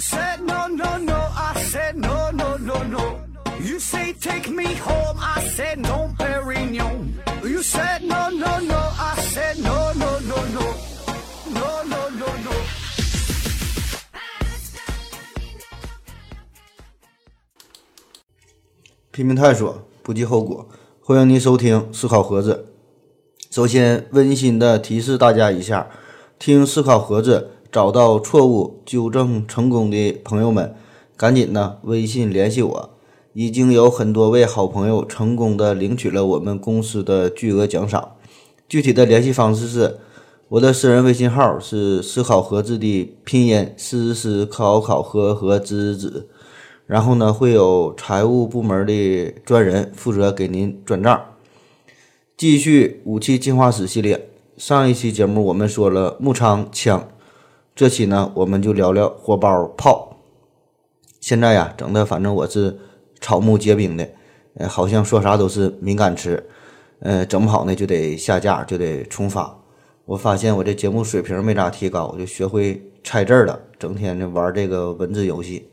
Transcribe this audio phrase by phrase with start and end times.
[0.00, 3.18] Said no, no, no, I said no, no, no, no.
[3.60, 7.14] You say take me home, I said no, Perignon.
[7.42, 10.74] You said no, no, no, I said no, no, no, no.
[11.52, 12.52] No, no, no, no.
[19.10, 20.68] 拼命探索，不计后果。
[21.02, 22.72] 欢迎您收听思考盒子。
[23.50, 25.90] 首先，温馨的提示大家一下：
[26.38, 30.74] 听思考盒子找到错误、纠正成功的朋友们，
[31.16, 32.90] 赶紧呢微信联系我。
[33.34, 38.16] 已经有很多位好朋友成功的领取了我们公司的巨额奖赏。
[38.68, 39.98] 具体的联系方式是：
[40.48, 46.28] 我的私人微信号是思考盒子的拼音思思考考和和子子。
[46.86, 51.20] 然后呢，会有财务部门的专人负责给您转账。
[52.36, 57.06] 继续武器进化史系列，上一期节目我们说了木仓枪，
[57.78, 60.16] 这期呢我们就聊聊火包炮。
[61.20, 62.76] 现在呀，整的反正我是
[63.20, 64.08] 草木皆兵的，
[64.54, 66.44] 呃，好像说啥都是敏感词，
[66.98, 69.56] 呃，整不好呢就得下架，就得重发。
[70.06, 75.68] 我发现我这节目水平没咋提高，我就学会猜字了，整天的玩这个文字游戏。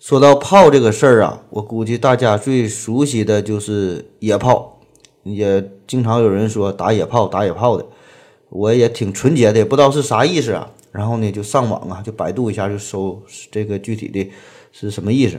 [0.00, 4.80] 说到炮这个事儿啊，我估计大家最熟悉的就是野炮，
[5.22, 7.86] 也经常有人说打野炮、打野炮的，
[8.48, 10.68] 我也挺纯洁的，不知道是啥意思啊。
[10.92, 14.30] 然后呢，就上网啊，就百度一下，就搜这个具体的
[14.72, 15.38] 是什么意思。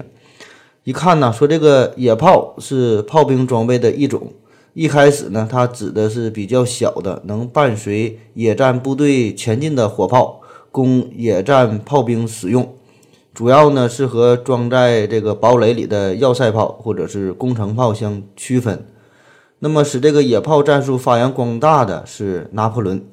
[0.84, 4.34] 一看呢，说这个野炮是炮兵装备的一种，
[4.74, 12.74] 一开始呢，它指的是比较小的，能伴随野战部队前进的火炮，供野战炮兵使用。
[13.34, 18.86] 主要呢是和装在这个堡垒里的要塞炮或者是工程炮相区分。
[19.60, 23.06] 那么使这个野炮战术发扬光大的是拿破仑，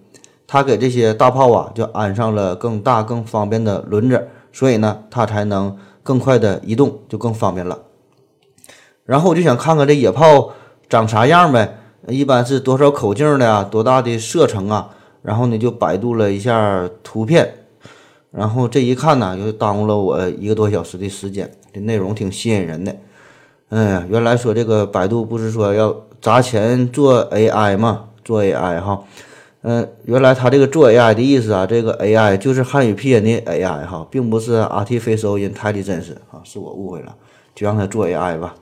[0.49, 7.79] 他给这些大炮啊就安上了更大更方便的轮子，所以呢它才能更快的移动，就更方便了。
[9.05, 10.53] 然后我就想看看这野炮
[10.89, 14.89] 长啥样呗，一般是多少口径的呀，多大的射程啊？
[15.21, 17.55] 然后呢就百度了一下图片。
[18.31, 21.51] 然后这一看呢，就耽误了我一个多小时的时间。
[21.73, 22.97] 这内容挺吸引人的。
[23.69, 28.07] 哎呀，原来说这个百度不是说要砸钱做 AI 吗？
[28.25, 29.03] 做 AI 哈，
[29.63, 37.17] 嗯，原来他这个做 AI 的意思啊，这个 AI 就是汉语拼音的 AI 哈，并不是 Artificial Intelligence 啊，是我误会了，
[37.55, 38.55] 就让他做 AI 吧。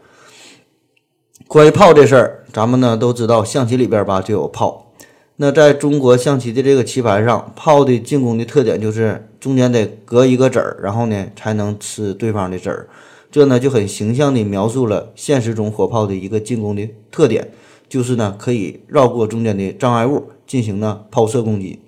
[1.47, 4.93] 关于炮这事儿，咱们呢都知道，象棋里边吧就有炮。
[5.37, 12.89] 那在中国象棋的这个棋盘上，炮的进攻的特点就是中间得隔一个子儿，然后呢才能吃对方的子儿。
[13.31, 17.51] 这呢就很形象地描述了现实中火炮的一个进攻的特点，
[17.89, 21.81] 就是呢可以绕过中间的障碍物进行呢抛射攻击。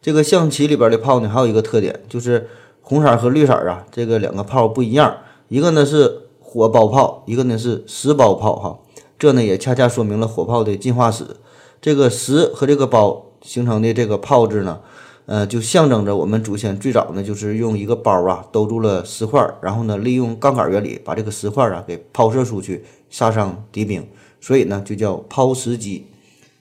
[0.00, 2.48] 这个象棋里边的炮呢还有一个特点，就是
[2.80, 5.16] 红色和绿色啊这个两个炮不一样，
[5.48, 8.78] 一个呢是火包炮，一个呢是石包炮哈。
[9.18, 11.24] 这呢也恰恰说明了火炮的进化史。
[11.80, 14.80] 这个石和这个包形成的这个炮字呢，
[15.26, 24.04] 呃，就象征着我们祖先最早呢就是用一个包啊兜住了石块，然后呢利用杠杆原理把这个石块啊给抛射出去，杀伤敌兵，
[24.42, 26.06] 所以呢就叫抛石机。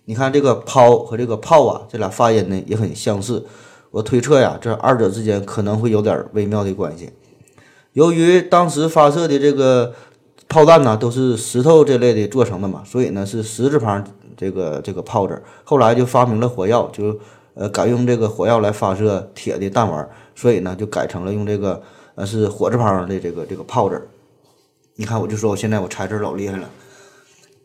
[0.05, 3.45] 你看这个抛和这个炮啊，这俩发音呢也很相似。
[3.89, 7.09] 我推测呀，这二者之间可能会有点微妙的关系。
[7.91, 9.93] 由于当时发射的这个
[10.47, 14.05] 炮弹呢都是石头这类的做成的嘛，所以呢是石字旁。
[14.37, 17.15] 这个这个炮字，后来就发明了火药，就
[17.53, 21.79] 呃改用这个火药来发射铁的弹丸，所以呢就改成了用这个
[22.15, 24.01] 呃是火字旁的这个这个炮字。
[24.95, 26.67] 你看，我就说我现在我猜字老厉害了。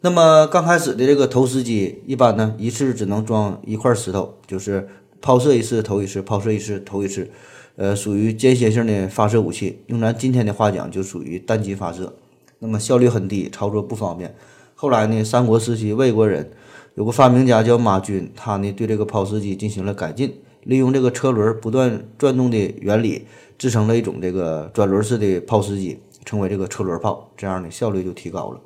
[0.06, 4.88] 那么刚开始的这个投石机，一般呢一次只能装一块石头，就是
[5.20, 7.28] 抛射一次投一次，抛射一次投一次，
[7.74, 9.80] 呃，属于间歇性的发射武器。
[9.88, 12.14] 用咱今天的话讲，就属于单机发射，
[12.60, 14.32] 那么效率很低，操作不方便。
[14.76, 16.52] 后来呢，三国时期魏国人。
[16.94, 20.32] 有个发明家叫马钧，他呢对这个抛石机进行了改进，
[20.62, 23.26] 利用这个车轮不断转动的原理，
[23.58, 28.60] 制成了一种这个转轮式的抛石机，称为这个车轮炮，这样的效率就提高了。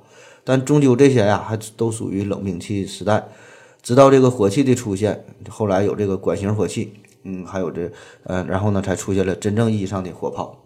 [0.45, 3.29] 但终究这些呀，还都属于冷兵器时代。
[3.83, 6.93] 直到这个火器的出现，后来有这个管型火器，
[7.25, 7.91] 嗯，还有这，
[8.25, 10.59] 呃，然后呢才出现了真正意义上的火炮。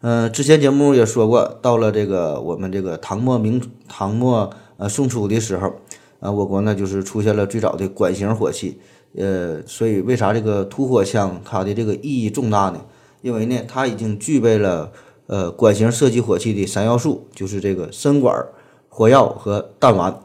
[0.00, 5.74] 嗯，之前节目也说过，到了这个我们这个唐末明唐末呃宋初的时候。
[6.18, 8.80] 啊，我国呢就是出现了最早的管型火器，
[9.18, 12.82] 呃，所以为啥这个突火枪它的这个意义重大呢？
[13.20, 14.90] 因为呢，它已经具备了
[15.26, 18.46] 呃管型射击火器的三要素，就是这个身管、
[18.88, 20.20] 火药和弹丸。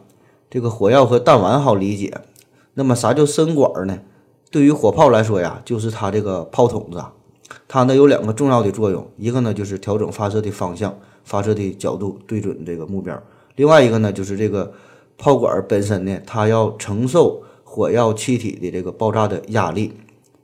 [0.50, 2.14] 这个火药和弹丸好理解，
[2.74, 4.00] 那么啥叫身管呢？
[4.50, 7.02] 对于火炮来说呀，就是它这个炮筒子，
[7.70, 10.94] 它呢有两个重要的作用，一个呢就是调整发射的方向、
[11.24, 13.16] 发射的角度，对准这个目标；
[13.56, 14.74] 另外一个呢就是这个
[15.18, 19.94] 炮管本身呢，它要承受火药气体的这个爆炸的压力，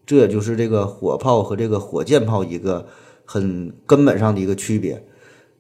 [0.06, 2.88] 这也就是这个火炮和这个火箭炮一个
[3.28, 5.06] 很根本上的一个区别。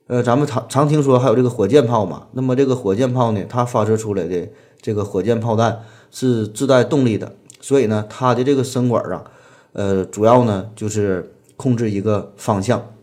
[0.07, 4.49] 呃，咱们常常听说还有这个火箭炮嘛，那么这个火箭炮呢，它发射出来的
[4.81, 9.25] 这个火箭炮弹是自带动力的，所以呢，它的这个声管啊，
[9.73, 12.93] 呃，主要呢就是控制一个方向，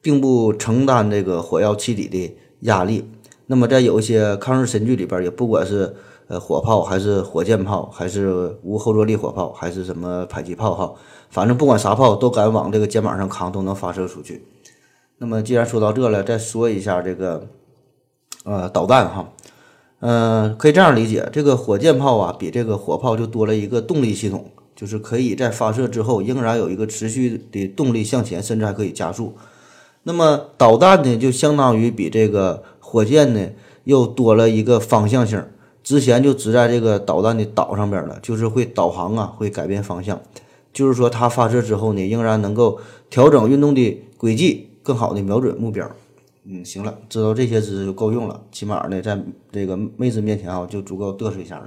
[0.00, 3.10] 并不承担这个火药气体的压力。
[3.46, 5.94] 那么在有一些抗日神剧里边，也不管是
[6.28, 10.94] 呃火炮还是火箭炮，还是无后坐力火炮，还是什么迫击炮哈，
[11.34, 14.44] 反正不管啥炮都敢往这个肩膀上扛，都能发射出去。
[15.18, 17.48] 那么既然说到这了，再说一下这个，
[18.44, 19.32] 呃，导弹哈，
[19.98, 29.34] 嗯，可以这样理解，这个火箭炮啊，比这个火炮就多了一个动力系统，就是可以在发射之后仍然有一个持续的动力向前，甚至还可以加速。
[30.04, 33.48] 那么导弹呢，就相当于比这个火箭呢
[33.82, 35.44] 又多了一个方向性，
[35.82, 40.20] 之前就只在这个导弹的导上边了，就是会导航啊，会改变方向，
[40.74, 42.78] 就是说它发射之后呢，仍然能够
[43.08, 44.68] 调整运动的轨迹。
[44.86, 45.90] 更好的瞄准目标，
[46.44, 49.18] 嗯，行了，知道这些知识就够用了，起码呢，在
[49.50, 51.66] 这个妹子面前啊，就足够嘚瑟一下了。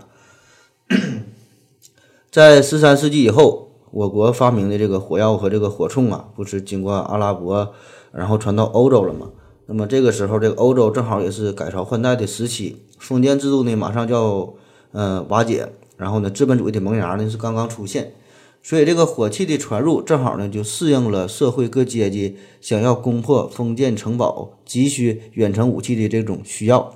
[2.29, 7.73] 在十三世纪以后，我国发明的这个火药和这个火铳啊，不是经过阿拉伯，
[8.11, 9.31] 然后传到欧洲了吗？
[9.65, 14.53] 那么这个时候，这个欧洲正好也是改朝换代的时期，封建制度呢马上就要
[14.91, 15.67] 嗯瓦解，
[15.97, 18.13] 然后呢，资本主义的萌芽呢是刚刚出现。
[18.61, 26.93] 所以这个火器的传入，正好呢就适应了社会各阶级想要攻破封建城堡、急需远程武器的这种需要。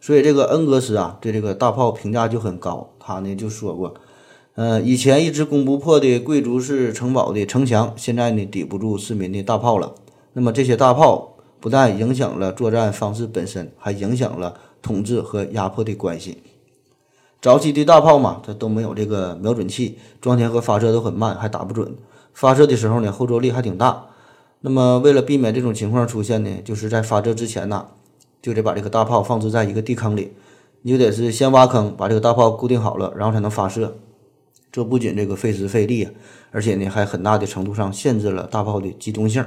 [0.00, 2.90] 所以这个恩格斯啊，对这个大炮评价就很高。
[2.98, 3.94] 他呢就说过，
[4.54, 9.94] 呃，以前一直攻不破的贵族式城堡的城墙，现在呢抵不住市民的大炮了。
[10.34, 16.36] 那么这些大炮不但影响了作战方式本身，还影响了统治和压迫的关系。
[17.44, 21.94] 早期的大炮嘛，它都没有这个瞄准器，装填和发射都很慢，还打不准。
[22.32, 24.06] 发射的时候呢，后坐力还挺大。
[24.62, 27.88] 那么为了避免这种情况出现呢，就是在发射之前呢，
[28.40, 30.32] 就得把这个大炮放置在一个地坑里，
[30.80, 33.94] 你就得是先挖坑，把这个大炮固定好了，然后才能发射。
[34.72, 36.08] 这不仅这个费时费力，
[36.50, 39.44] 而且呢，还很大的程度上限制了大炮的机动性。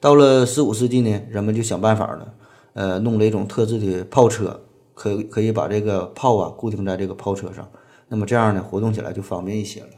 [0.00, 2.34] 到了十五世纪呢，人们就想办法了，
[2.72, 4.60] 呃，弄了一种特制的炮车。
[4.96, 7.68] 可可以把这个炮啊固定在这个炮车上，
[8.08, 9.88] 那么这样呢活动起来就方便一些了。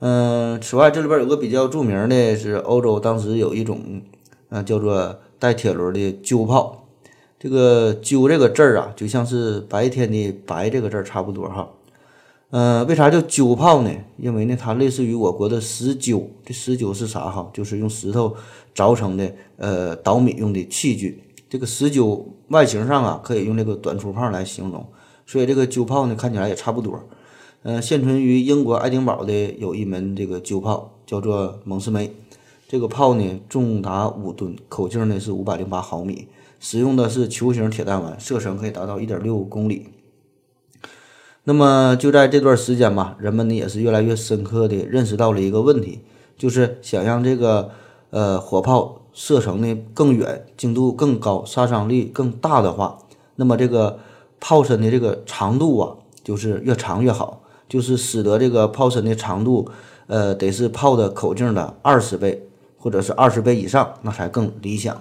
[0.00, 4.02] 嗯，此外这里边有个比较著名的是欧洲当时有一种
[4.50, 6.86] 嗯叫做带铁轮的鸠炮，
[7.38, 11.70] 这个鸠这个字儿啊就像是白天的白这个字儿差不多哈。
[12.50, 13.90] 嗯，为啥叫鸠炮呢？
[14.18, 17.50] 因为呢它类似于我国的石臼，这石臼是啥哈？
[17.54, 18.36] 就是用石头
[18.76, 21.23] 凿成的呃捣米用的器具。
[21.54, 24.88] 这个石臼外形上啊，可以用这个短粗炮来形容，
[25.24, 26.98] 所以这个鸠炮呢看起来也差不多。
[27.62, 32.12] 嗯，现存于英国爱丁堡的有一门这个鸠炮，叫做蒙斯梅。
[32.66, 36.26] 这个炮呢重达五吨，口径呢是五百零八毫米，
[36.58, 39.90] 使用的是球形铁弹丸，射程可以达到一点六公里。
[41.44, 46.00] 那么就在这段时间吧，人们呢也是越来越深刻的认识到了一个问题，
[46.36, 47.70] 就是想让这个
[48.10, 49.02] 呃火炮。
[49.14, 52.98] 射程呢更远，精度更高，杀伤力更大的话，
[53.36, 54.00] 那么这个
[54.40, 55.94] 炮身的这个长度啊，
[56.24, 59.70] 就是越长越好，就是使得这个炮身的长度，
[60.08, 65.00] 呃，得是炮的口径的二十倍，或者是二十倍以上，那才更理想。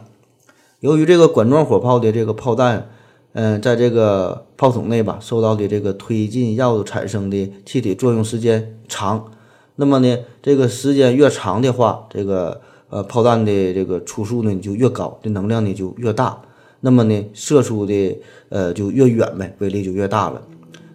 [0.80, 2.88] 由于这个管状火炮的这个炮弹，
[3.34, 9.32] 嗯，在这个炮筒内吧，受到的这个推进药产生的气体作用时间长，
[9.78, 12.62] 那么呢，这个时间越长的话，这个。
[12.94, 16.40] 呃，炮弹的这个出速呢就越高，这能量呢就越大，
[16.82, 20.40] 那么呢射出的呃就越远呗，威力就越大了。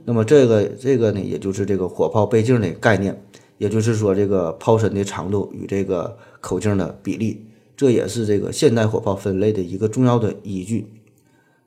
[0.05, 3.21] 那么这个这个呢，也就是这个火炮倍镜的概念，
[3.57, 7.45] 也就是说这个炮身的长度与这个口径的比例，
[7.77, 10.87] 这也是这个现代火炮分类的一个重要的依据。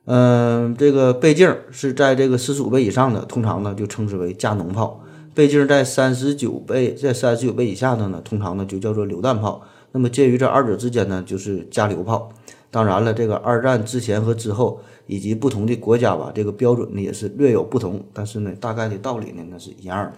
[0.06, 5.02] 嗯，这个倍镜是在这个四十五倍以上的，通常呢就称之为加农炮；
[5.34, 9.60] 倍镜在三十九倍在三十九倍以下的呢，通常呢就叫做榴弹炮。
[9.92, 12.32] 那么介于这二者之间呢，就是加榴炮。
[12.70, 18.02] 当然了，这个二战之前和之后，以及不同的国家吧，这个标准呢也是略有不同。
[18.14, 20.12] 但是呢，大概的道理呢那是一样的。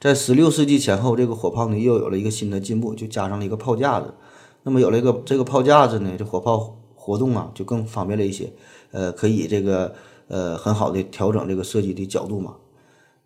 [0.00, 4.14] 在十六世纪前后，这个火炮呢又有了一个新的进步，就加上了一个炮架子。
[4.62, 8.50] 那么有了一个这个炮架子呢，这火炮活动啊就更方便了一些。
[8.92, 9.94] 呃，可以这个
[10.28, 12.54] 呃很好的调整这个射击的角度嘛。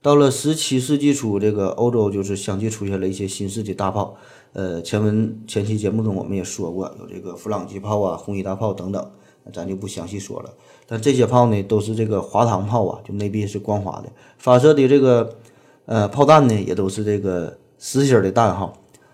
[0.01, 4.17] 到了十七世纪初，这个欧洲就是相继出现了一些新式的大炮。
[4.53, 9.11] 呃，前文前期节目中我们也说过，有这个弗朗机炮啊、红衣大炮等等，
[9.53, 10.51] 咱就不详细说了。
[10.87, 15.37] 但这些炮呢，都是这个滑膛炮啊，就内壁是光滑的，发射的这个
[15.85, 18.73] 呃炮弹呢，也都是这个实心的弹哈。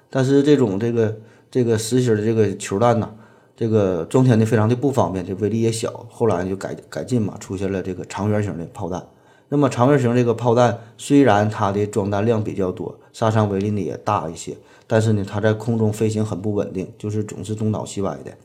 [0.08, 1.16] 但是这种这个
[1.50, 3.10] 这个实心的这个球弹呢，
[3.56, 6.06] 这个装填的非常的不方便，这威力也小。
[6.08, 9.04] 后来就改改进嘛，出现了这个长圆形的炮弹。
[9.48, 14.54] 那么长圆形这个炮弹虽然它的装弹量比较多，杀伤威力呢也大一些，
[14.86, 18.36] 但是呢它在空中飞行很不稳定，就是总是东倒西歪的。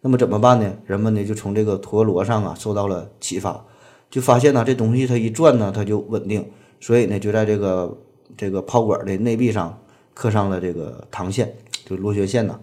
[0.00, 0.72] 那么怎么办呢？
[0.86, 3.64] 人们呢就从这个陀螺上啊受到了启发，
[4.08, 7.98] 就发现呢这东西它一转呢它就稳定，所以呢就在这个
[8.36, 9.78] 这个炮管的内壁上
[10.14, 11.54] 刻上了这个膛线，
[11.84, 12.58] 就螺旋线呐。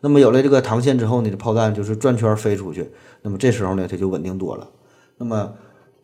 [0.00, 2.90] 那么有了这个膛线之后呢，这炮弹就是转圈飞出去，
[3.22, 4.68] 那么这时候呢它就稳定多了。
[5.18, 5.52] 那么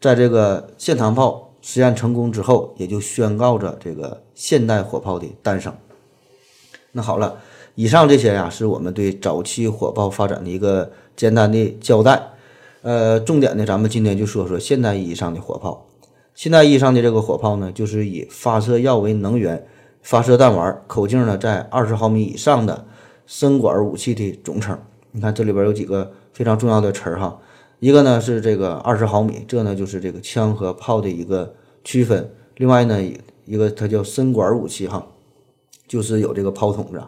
[0.00, 5.72] 在这个线膛炮实验成功之后，也就宣告着这个现代火炮的诞生。
[6.90, 7.38] 那好了，
[7.76, 12.20] 以上这些呀，是我们对早期火炮发展的一个简单的交代。
[12.82, 15.86] 呃，重点呢，咱们今天就说说现代意义上的火炮。
[16.34, 19.64] 现代意义上的这个火炮呢，就是以发射药为能源，
[20.02, 22.84] 发射弹丸，口径呢在二十毫米以上的
[23.26, 24.76] 深管武器的总称。
[25.12, 27.38] 你看这里边有几个非常重要的词儿哈。
[27.82, 32.32] 一个呢是这个二十毫米，这呢就是这个枪和炮的一个区分。
[32.58, 33.02] 另外呢，
[33.44, 35.04] 一个它叫深管武器哈，
[35.88, 37.02] 就是有这个炮筒子。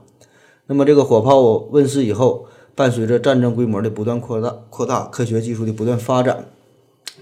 [0.67, 1.41] 那么这个火炮
[1.71, 6.45] 问世以后，伴随着战争规模的不断扩大，扩大科学技术的不断发展，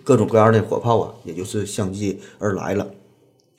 [0.02, 2.86] 各种各样的火炮啊，也就是相继而来了。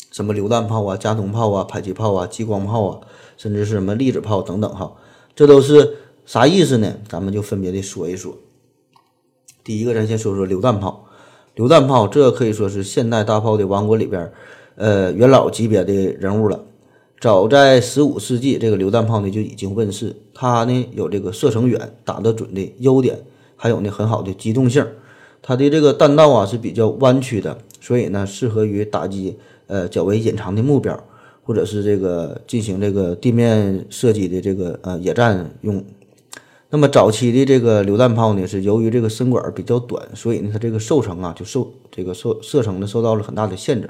[0.10, 3.02] 什么榴弹炮啊、加农炮啊、迫击炮啊、激光炮啊，
[3.38, 4.92] 甚至是什么粒子炮等等哈，
[5.36, 6.96] 这都是啥意思呢？
[7.08, 8.36] 咱们就分别的说一说。
[9.64, 11.06] 第一个，咱先说说榴弹炮。
[11.56, 14.30] 榴弹炮这可以说是现代大炮的王国里边，
[14.76, 16.66] 呃，元老级别的人物了。
[17.22, 20.14] 早在十五世纪，这个榴弹炮呢就已经问世。
[20.34, 23.18] 它呢有这个射程远、打得准的优点，
[23.56, 24.86] 还有呢很好的机动性。
[25.42, 31.02] 它的这个弹道啊是比较弯曲的，所以呢适合于打击呃较为隐藏的目标，
[31.44, 35.82] 或者是这个进行这个地面射击的这个呃野战用。
[36.74, 43.88] 那么早期的这个榴弹炮呢，是由于这个身管比较短，所以呢，它这个射程啊就受这个受射程呢受到了很大的限制。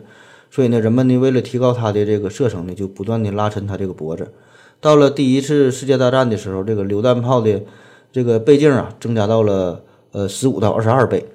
[0.52, 4.34] 所以呢，人们呢为了提高它的这个射程呢，就不断的拉伸它这个脖子。
[4.82, 7.64] 到了第一次世界大战的时候，这个榴弹炮的
[8.12, 11.26] 这个倍镜啊增加到了呃十五到二十二倍，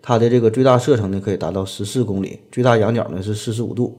[0.00, 3.98] 它的这个最大射程呢可以达到十四公里，最大仰角呢是四十五度。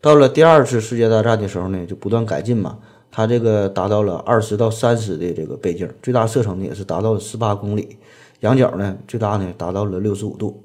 [0.00, 2.78] 到了第二次世界大战的时候呢，就不断改进嘛。
[3.16, 7.96] 它这个达到了二十到三十的这个倍镜，最大射程呢也是达到了十八公里，
[8.40, 10.62] 仰角呢最大呢达到了六十五度。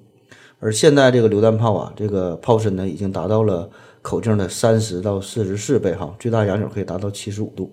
[0.60, 3.70] 而现在这个榴弹炮啊，这个炮身呢已经达到了
[4.02, 7.72] 口径的三十到四十四倍哈，最大仰角可以达到七十五度。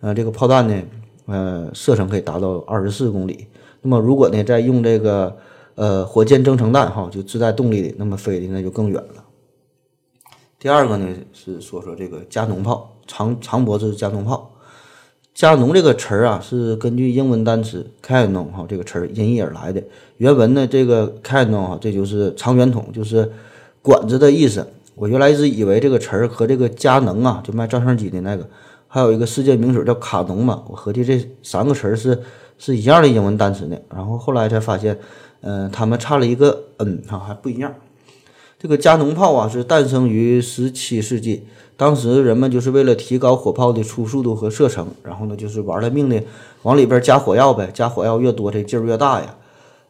[0.00, 0.82] 呃，这个炮弹呢，
[1.26, 3.46] 呃，射程可以达到二十四公里。
[3.82, 5.36] 那么如果呢再用这个
[5.74, 9.22] 呃火箭增程弹哈，就自带动力的，那么飞的那就更远了。
[10.58, 12.90] 第二个呢是说说这个加农炮。
[13.06, 14.50] 长长脖子加农炮，
[15.34, 19.82] 加农这个词儿啊，是根据英文单词 cannon 哈这个词儿音译而来的。
[20.18, 23.30] 原文呢，这个 cannon 哈，这就是长圆筒，就是
[23.82, 24.66] 管子的意思。
[24.94, 28.48] 我原来一直以为这个词儿和这个佳能啊，就卖照相机的那个，
[28.86, 32.16] 还有一个世界名水叫卡农嘛，我合计这三个词儿是
[32.58, 33.76] 是一样的英文单词呢。
[33.92, 34.96] 然后后来才发现，
[35.40, 37.74] 嗯，他们差了一个 n 哈，还不一样。
[38.56, 41.44] 这个加农炮啊，是诞生于十七世纪。
[41.76, 46.22] 当时人们就是为了提高火炮的出速度和射程，然后呢，就是玩了命的
[46.62, 49.34] 往里边加火药呗，加火药越多，这劲儿越大呀。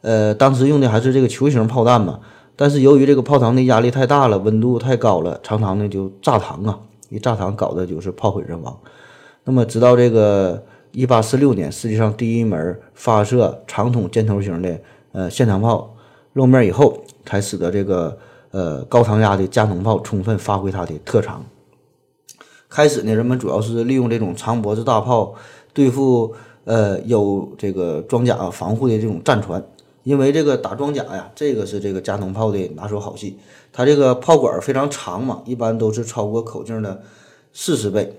[0.00, 2.20] 呃，当时用的还是这个球形炮弹嘛，
[2.56, 6.78] 但是由于这个炮膛的压力太大了，温度太高了，常常呢就炸膛啊，
[7.10, 8.74] 一炸膛搞的就是炮毁人亡。
[9.44, 10.62] 那么直到这个
[10.92, 14.80] 一八四六年，世界上第一门发射长筒箭头型的
[15.12, 15.94] 呃线膛炮
[16.32, 18.16] 露面以后，才使得这个
[18.52, 21.44] 呃高膛压的加农炮充分发挥它的特长。
[22.74, 25.32] 开始呢，人们主要是利用这种长脖子大炮
[25.72, 29.64] 对付呃有这个装甲防护的这种战船，
[30.02, 33.38] 因为这个打装甲呀，这个是这个加农炮的拿手好戏。
[33.72, 37.00] 它这个炮管非常长嘛，一般都是超过口径的
[37.52, 38.12] 四十倍，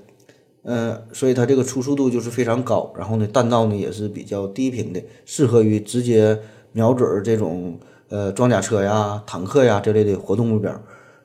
[0.64, 2.94] 嗯，所以它这个初速度就是非常高。
[2.98, 6.40] 然后呢，弹道呢也是比较低频的，适合于直接
[6.72, 10.72] 瞄准这种呃装甲车呀、坦克呀这类的活动目标。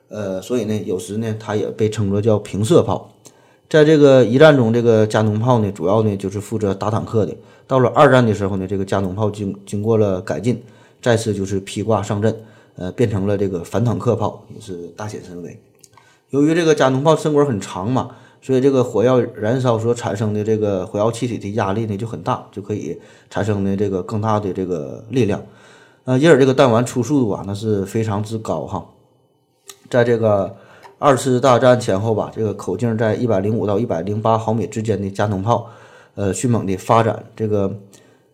[0.09, 3.09] 呃，所以呢，有时呢，它也被称作叫平射炮。
[3.71, 7.33] 在这个一战中，这个加农炮呢，主要呢就是负责打坦克的。
[7.65, 10.61] 到了二战的时候呢，这个加农炮经经过了改进，
[11.01, 12.35] 再次就是披挂上阵，
[12.75, 15.57] 呃，变成了这个反坦克炮，也是大显神威。
[16.31, 18.09] 由于这个加农炮身管很长嘛，
[18.41, 22.99] 所以这个火药燃烧所产生的这个火药气体的压力呢就很大，就可以
[23.29, 25.41] 产生的这个更大的这个力量。
[26.03, 28.85] 呃，因而这个弹丸出速度啊那是非常之高哈。
[29.89, 30.57] 在这个
[31.03, 35.67] 二次大战前后吧，这个口径在一百零五到一百零八毫米之间的加农炮，
[36.13, 37.25] 呃，迅猛的发展。
[37.35, 37.75] 这个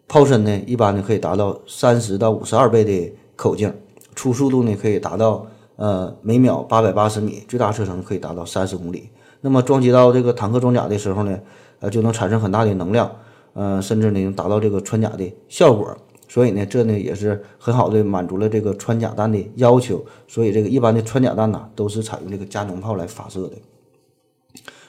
[0.05, 3.73] 炮身呢，一般呢可以达到三十到五十二倍的口径，
[4.15, 5.47] 初速度呢可以达到
[5.77, 9.11] 呃每秒八百八十米，最大射程可以达到三十公里。
[9.39, 11.39] 那么装击到这个坦克装甲的时候呢，
[11.79, 13.09] 呃，就能产生很大的能量，
[13.53, 15.97] 呃，甚至呢能达到这个穿甲的效果。
[16.27, 20.05] 所以呢，这呢也是很好的满足了这个穿甲弹的要求。
[20.27, 23.53] 所以这个一般的穿甲弹呐，都是采用这个加农炮来发射的。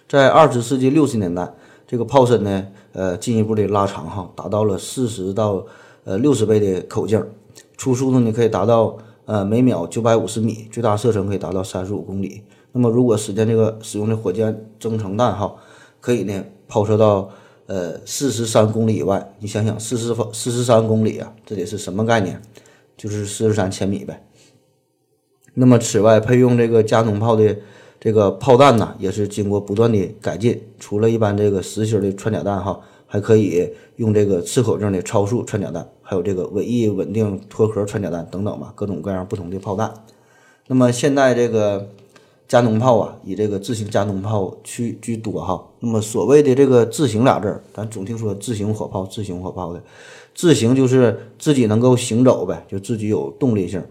[0.09, 1.49] 在二十世纪六十年代，
[1.87, 5.65] 这个炮身呢，呃，进一步的拉长哈，达到了四十到
[6.05, 7.25] 呃六十倍的口径，
[7.77, 12.43] 初速度呢可以达到呃每秒九百五十米，最大射程可以达到三十五公里。
[12.73, 15.55] 那么如果实现这个使用的火箭增程弹哈，
[16.01, 17.31] 可以呢抛射到。
[17.69, 22.41] 呃，四十三公里以外，你想想，四十方四十三公里啊，这得是什么概念？
[22.97, 24.25] 就是四十三千米呗。
[25.53, 27.55] 那么，此外配用这个加农炮的
[28.01, 30.59] 这个炮弹呢，也是经过不断的改进。
[30.79, 39.93] 除了一般这个实心的穿甲弹哈，还可以用这个次口径的超速穿甲弹，还有这个尾翼稳定脱壳穿甲弹等等吧，各种各样不同的炮弹。
[40.69, 41.87] 那么现在这个。
[42.49, 45.63] 加农炮啊，以这个自行加农炮居居多哈。
[45.81, 49.83] 那么所谓的这个“自行”俩字儿，咱总听说自行火炮、自行火炮的，
[50.35, 53.85] 自行就是自己能够行走呗，就自己有动力性，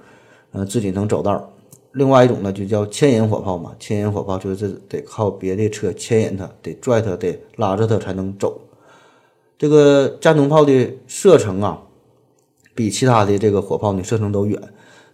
[0.54, 1.54] 嗯，自己能走道。
[1.92, 8.60] 另外一种呢，就叫牵引火炮嘛，牵引火炮就是得靠别的车牵引它，得拽它，得拉着它才能走。
[9.60, 11.84] 这个加农炮的射程啊，
[12.74, 14.60] 比其他的这个火炮呢射程都远。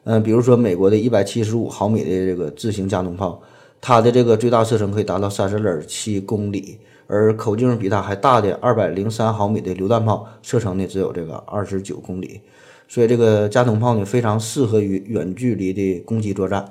[0.06, 3.42] 嗯，比如说美国的一百七十五毫米的这个自行加农炮，
[3.80, 6.78] 它的这个最大射程可以达到三十点七公里，
[7.08, 12.42] 而口径比它还大的二百零三毫米的榴弹炮，射程呢只有这个二十九公里。
[12.88, 16.68] 所以这个加农炮呢非常适合于远距离的攻击作战，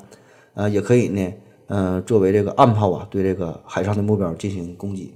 [0.54, 1.32] 呃，也可以呢，
[1.68, 5.14] 嗯，作为这个暗炮啊，对这个海上的目标进行攻击。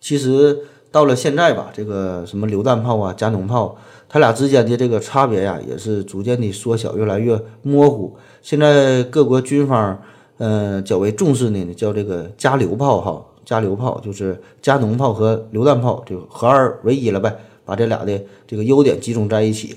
[0.00, 0.58] 其实
[0.90, 3.76] 到了现在吧，这个什么榴弹炮啊，加农炮。
[4.08, 8.16] 它俩之间的这个差别呀，也是逐渐的缩小，越来越模糊。
[8.40, 10.00] 现在各国军方，
[10.38, 19.76] 嗯，较为重视的呢，叫这个加榴炮哈，加榴炮就是加农炮和榴弹炮就合二为一了呗，把这俩的这个优点集中在一起。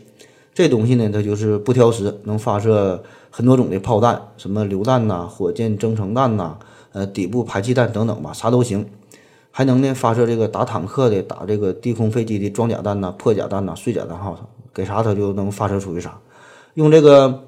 [0.53, 6.55] 这东西呢，它就是不挑食，能发射很多种的炮弹，什么榴弹呐、火箭增程弹呐、
[6.91, 8.85] 呃底部排气弹等等吧，啥都行。
[9.59, 14.33] 还能呢发射这个打坦克的、打这个低空飞机的装甲弹呐、破甲弹呐、碎甲弹哈，
[14.73, 16.17] 给啥它就能发射出去啥。
[16.75, 17.43] 用这个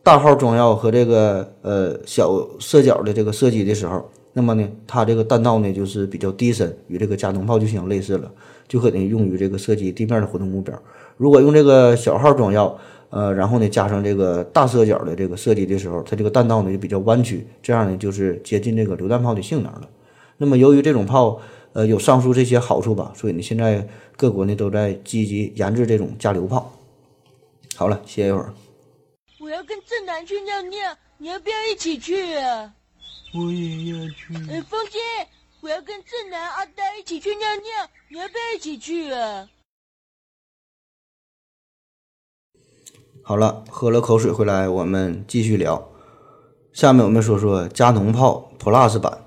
[0.00, 8.30] 大号装药和这个呃小射角的这个射击的时候，那么呢，它这个弹道呢就是比较低深，与这个加农炮就相类似了，
[8.68, 10.72] 就可能用于这个射击地面的活动目标。
[11.16, 12.78] 如果用这个小号装药，
[13.10, 19.82] 呃，然后呢加上这个大射角的这个射击的时候，它这个弹道呢就比较弯曲，这样呢就是接近这个榴弹炮的性能了。
[20.38, 21.40] 那么，由于这种炮，
[21.76, 23.86] 呃，有上述这些好处吧，所以呢，现在
[24.16, 26.72] 各国呢都在积极研制这种加榴炮。
[27.74, 28.54] 好了，歇一会儿。
[29.38, 32.72] 我要跟正南去尿尿，你要不要一起去啊？
[33.34, 34.34] 我也要去。
[34.50, 34.98] 哎，风姐，
[35.60, 39.46] 我要跟正南、阿呆一起去尿尿，你要不要一起去啊？
[43.22, 45.86] 好了，喝了口水回来，我们继续聊。
[46.72, 49.25] 下面我们说说加农炮 Plus 版。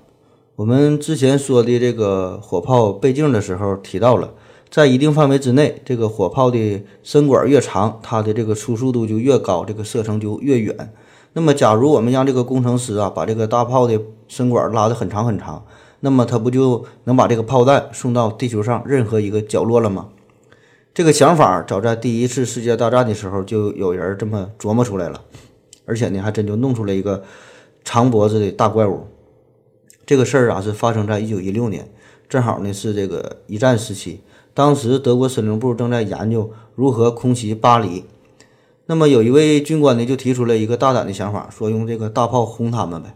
[0.60, 4.30] 我们之前说的这个火炮倍镜的时候提到了，
[4.68, 10.92] 在一定范围之内，这个火炮的身管越长，它的这个初速度就越高，这个射程就越远。
[11.32, 15.64] 那么，假如我们让这个工程师啊把这个大炮的身管拉得很长很长，
[16.00, 20.08] 那么他不就能把这个炮弹送到地球上任何一个角落了吗？
[20.92, 25.22] 这个想法早在第一次世界大战的时候就有人这么琢磨出来了，
[25.86, 27.22] 而且呢，还真就弄出来一个
[27.82, 29.06] 长脖子的大怪物。
[30.10, 31.88] 这个事儿啊，是发生在一九一六年，
[32.28, 34.22] 正好呢是这个一战时期。
[34.52, 38.04] 当时德国司令部正在研究如何空袭巴黎，
[38.86, 43.14] 那么有一位军官呢就提出了一个大胆的想法，说用这个大炮轰他们呗。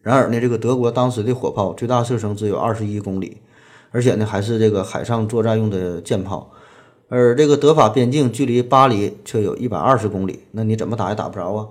[0.00, 3.42] 然而呢，这个德国当时的火炮最大射程只有二十一公里，
[3.90, 6.52] 而且呢还是这个海上作战用的舰炮，
[7.10, 11.68] 而这个德法边境距离巴黎却有一百二十公里，那你怎么打也打不着啊。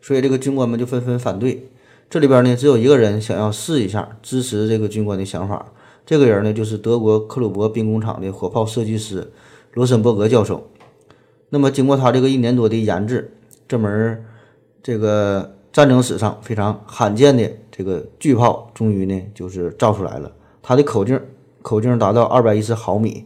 [0.00, 1.68] 所以这个军官们就纷纷反对。
[2.08, 5.72] 这里边呢，只有一个人想要试一下，支持这个军官的想法。
[6.06, 9.32] 这个人呢，就是德国克虏伯兵工厂的火炮设计师
[9.72, 10.68] 罗森伯格教授。
[11.48, 13.32] 那么，经过他这个一年多的研制，
[13.66, 14.24] 这门
[14.82, 20.30] 这个战争史上非常罕见的这个巨炮，终于呢就是造出来了。
[20.62, 21.20] 它的口径
[21.62, 23.24] 口径达到二百一十毫米，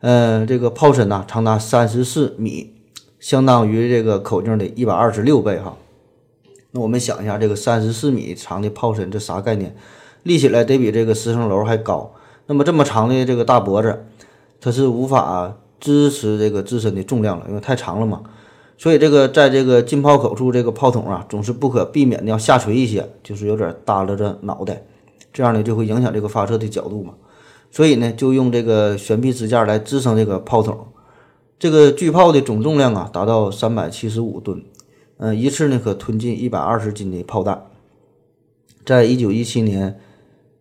[0.00, 2.74] 呃，这个炮身呢长达三十四米，
[3.18, 5.76] 相当于这个口径的一百二十六倍哈。
[6.72, 9.74] 那我们想一下，这个三十四米长的炮身，这啥概念？
[10.22, 12.12] 立起来得比这个十层楼还高。
[12.46, 14.04] 那么这么长的这个大脖子，
[14.60, 18.20] 它是无法支持这个自身的重量了，因为太长了嘛。
[18.76, 24.82] 所以这个在这个进炮口处，这个炮筒啊，总是不可避免的要下垂一些，就是有点耷拉着脑袋，
[25.32, 27.14] 这样呢就会影响这个发射的角度嘛。
[27.70, 30.86] 所以呢，就用这个悬臂支架来支撑这个炮筒。
[31.58, 34.62] 这个巨炮的总重量啊，达到三百七十五吨，
[35.22, 37.66] 嗯，一次呢可吞进一百二十斤的炮弹。
[38.86, 40.00] 在一九一七年，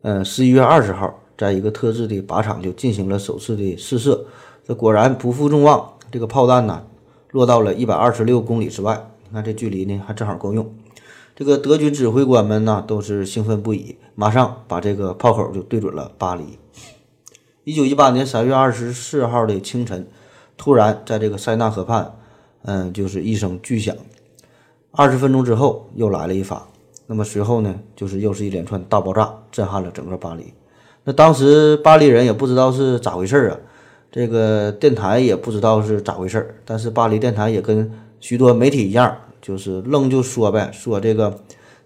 [0.02, 4.26] 呃，十一月二十号，在一个特制的靶场就进行了首次的试射，
[4.68, 6.84] 这果然不负众望，这个炮弹呢。
[7.32, 10.68] 落到了一百二十六公里之外，你看这距离呢还正好够用。
[11.36, 16.58] 这个德军指挥官们呢都是兴奋不已，马上把这个炮口就对准了巴黎。
[17.64, 20.08] 一九一八年三月二十四号的清晨，
[20.58, 22.16] 突然在这个塞纳河畔，
[22.64, 23.96] 嗯，就是一声巨响。
[24.92, 26.68] 二十分钟之后又来了一发，
[27.08, 30.54] 那么随后呢就是又是一连串大爆炸，震撼了整个巴黎。
[31.04, 33.58] 那当时巴黎人也不知道是咋回事儿啊。
[34.12, 41.40] 这个电台也不知道是咋回事儿，但是巴黎电台也跟许多媒体一样，就是愣就说呗，说这个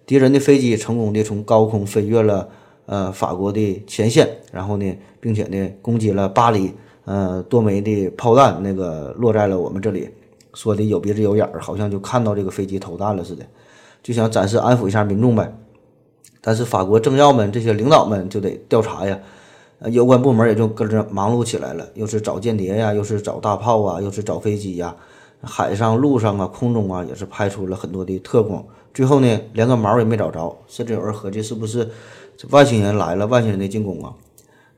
[0.05, 2.47] 敌人的飞机成功的从高空飞越了
[2.85, 6.71] 呃法国的前线，然后呢，并且呢攻击了巴黎，
[7.03, 10.09] 呃多枚的炮弹那个落在了我们这里，
[10.53, 13.45] 说的有鼻子有眼儿，好像就看到这个飞机投弹了似的，
[14.01, 15.55] 就想暂时安抚一下民众呗。
[16.41, 19.19] 但是法国政要们这些领导们就得调查呀。
[19.91, 24.95] 有关部门也就跟着忙碌起来了，又是找间谍呀，又是找大炮啊，又是找飞机呀，
[25.41, 28.65] 海上、路上啊、空中啊，也是派出了很多的特工。
[28.93, 31.89] 最后呢，连个毛也没找着，甚至有人合计是不是
[32.51, 34.13] 外星人来了，外星人的进攻啊？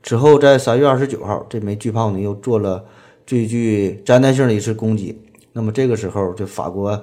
[0.02, 2.84] 此后在三月二十九号，这枚巨炮呢又做了
[3.24, 5.20] 最具灾难性的一次攻击。
[5.56, 7.02] 那么这个时候，这法国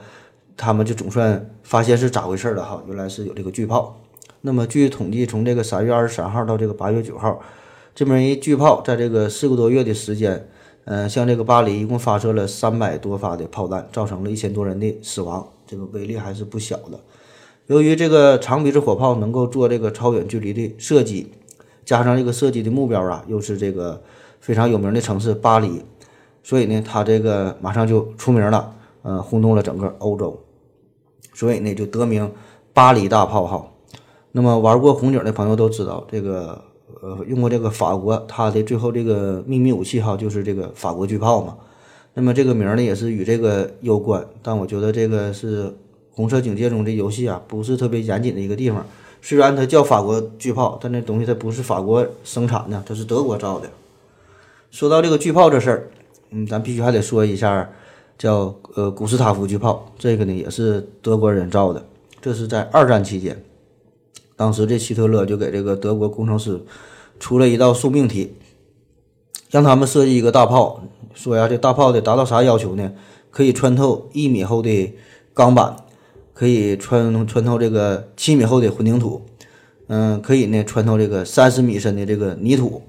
[0.56, 4.00] 他们就总算发现是咋回事了哈，原来是有这个巨炮。
[4.42, 7.42] 那么据统计，从这个三月二十三号到这个八月九号。
[7.96, 10.48] 这么一巨炮，在这个四个多月的时间，
[10.86, 17.00] 嗯，向这个巴黎一共发射了三百多发的炮弹，造成了一千多人的死亡，这个威力还是不小的。
[17.66, 21.32] 由于这个长鼻子火炮能够做这个超远距离的射击，
[21.84, 24.00] 加上这个射击的目标啊，又是这个
[24.40, 25.84] 非常有名的城市巴黎，
[26.44, 30.40] 所以呢，它这个马上就出名了，呃，轰动了整个欧洲，
[31.34, 32.30] 所以呢，就得名
[32.74, 33.66] 巴黎大炮哈。
[34.32, 36.62] 那么玩过红警的朋友都知道这个。
[37.02, 41.58] 呃，用过这个法国，它的最后这个秘密武器哈，就是这个法国巨炮嘛。
[42.14, 44.26] 那么这个名呢，也是与这个有关。
[44.42, 45.66] 但我觉得这个是
[46.12, 48.86] 《红色警戒》中的游戏啊，不是特别严谨的一个地方。
[49.22, 53.70] 虽然它叫法国巨炮，但那东西它不是法国生产的，它是德国造的。
[54.72, 55.90] 说到这个巨炮这事儿，
[56.34, 57.70] 嗯，咱必须还得说一下，
[58.18, 61.86] 叫呃古斯塔夫巨炮，这个呢也是德国人造的，
[62.20, 63.42] 这是在二战期间，
[64.36, 66.60] 当时这希特勒就给这个德国工程师。
[67.20, 68.34] 出了一道送命题，
[69.50, 72.92] 让他们设计一个大炮，说呀，这大炮得达到啥要求呢？
[73.32, 74.94] 可以穿透一米厚的
[75.34, 75.78] 钢板，
[76.34, 79.22] 可以穿穿透这个七米厚的混凝土，
[79.88, 82.82] 嗯，可以呢穿透这个三十米深的这个泥土。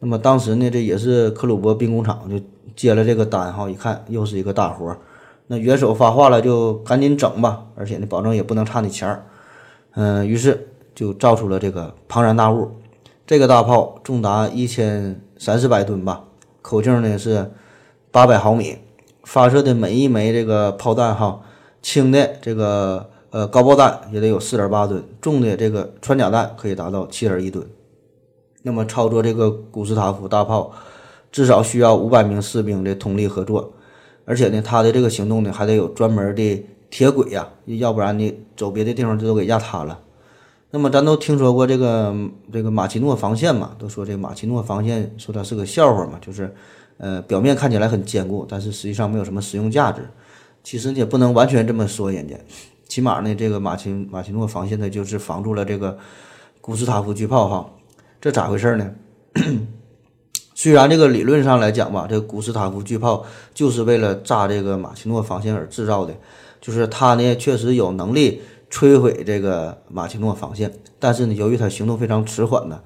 [0.00, 2.38] 那么当时呢，这也是克鲁伯兵工厂就
[2.76, 4.98] 接了这个单哈，一看又是一个大活儿，
[5.46, 9.24] 那元首发话了，就赶紧整吧，而且呢，保证也不能差你钱儿。
[9.94, 12.70] 嗯，于是就造出了这个庞然大物。
[13.26, 16.24] 这个大炮重达一千三四百吨吧，
[16.60, 17.50] 口径呢是
[18.10, 18.76] 八百毫米，
[19.22, 21.40] 发射的每一枚这个炮弹哈，
[21.80, 27.66] 轻的这个呃高爆弹也得有四点八吨，重的这个穿甲弹可以达到七点一吨。
[28.66, 30.72] 那么操作这个古斯塔夫大炮，
[31.30, 33.74] 至少需要五百名士兵的通力合作，
[34.24, 40.00] 而且呢，他的这个行动呢还得有专门的铁轨呀，要不然你走别的地方就都给压塌了。
[40.70, 42.14] 那么咱都听说过这个
[42.50, 46.52] 这个马奇诺防线嘛，都说这马奇诺防线说它是个笑话嘛，就是
[46.96, 50.00] 呃表面看起来很坚固，但是实际上没有什么实用价值。
[50.62, 52.34] 其实你也不能完全这么说人家，
[52.88, 55.98] 起码呢这个马奇马奇诺防线它就是防住了这个
[56.62, 57.70] 古斯塔夫巨炮哈，
[58.24, 58.90] 这咋回事呢？
[60.54, 66.14] 虽然这个理论上来讲吧，这古斯塔夫巨炮就是为了炸这个马奇诺防线而制造的，
[66.58, 68.40] 就是它呢确实有能力。
[68.70, 72.80] 摧毁这个马奇诺防线，但是呢，由于它行动非常迟缓呢，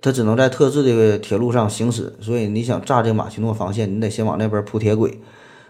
[0.00, 5.20] 它只能在特制的铁路上行驶，所以你想炸这个马奇诺防线，你得先往那边铺铁轨，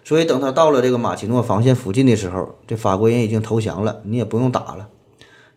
[0.05, 4.89] 所以等他到了这个马奇诺防线附近的时候，这法国人已经投降了，你也不用打了。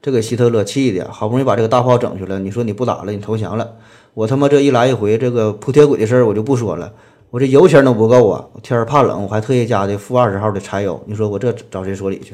[0.04, 3.78] 这给希特勒气的，好不容易把这个大炮整去了，你说你不打了，你投降了，
[4.14, 6.94] 我他妈这一来一回这个铺铁轨的事儿我就不说了，
[7.30, 12.34] 我这油钱都不够啊，天儿怕冷，我还特意加的负二十号的柴油，你说我这找谁说理去？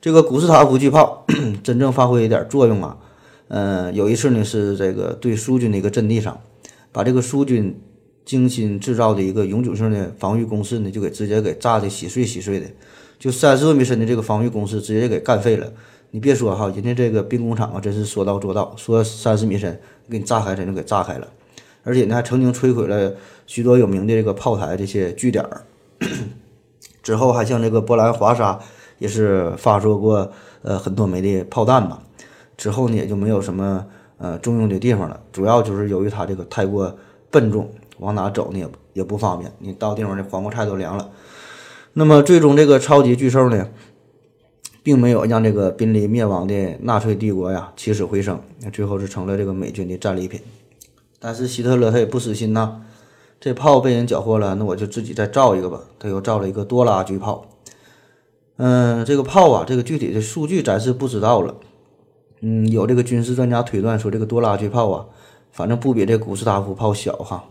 [0.00, 1.26] 这个古斯塔夫巨炮
[1.64, 2.96] 真正发挥一点作用啊，
[3.48, 6.40] 呃，有一次呢是这个对苏军的一个阵地上，
[6.92, 7.76] 把这个苏军
[8.24, 12.66] 精心制造的一个永久性的防御工事呢，就给直接给炸的稀碎稀碎的，
[13.22, 15.72] 就三十多米深的这个防御工事直接给干废了。
[16.10, 19.80] 你别说哈，人家这个兵工厂啊，真是说到做到，说三十米深
[20.10, 21.28] 给你炸开，真就给炸开了，
[21.84, 23.14] 而且呢还曾经摧毁了
[23.46, 25.46] 许多有名的这个炮台这些据点，
[27.00, 28.58] 之后还向这个波兰华沙。
[28.98, 30.30] 也是发射过
[30.62, 32.00] 呃很多枚的炮弹吧，
[32.56, 33.84] 之后呢也就没有什么
[34.18, 35.20] 呃重用的地方了。
[35.32, 36.96] 主要就是由于它这个太过
[37.28, 39.50] 笨重，往哪走呢也也不方便。
[39.58, 41.10] 你到地方这黄瓜菜都凉了。
[41.94, 43.68] 那么最终这个超级巨兽呢，
[44.82, 48.40] 并没有让这个濒临灭亡的纳粹帝国呀起死回生，
[48.72, 50.40] 最后是成了这个美军的战利品。
[51.18, 52.80] 但是希特勒他也不死心呐，
[53.38, 55.80] 这炮被人缴获了，那我就自己再造一个吧。
[55.98, 57.46] 他又造了一个多拉巨炮。
[58.56, 61.54] 嗯，这个炮啊，这个具体的数据咱是不知道了。
[62.40, 65.06] 嗯，有这个军事专家推断说，这个多拉巨炮啊，
[65.50, 67.44] 反正不比这古斯塔夫炮小哈。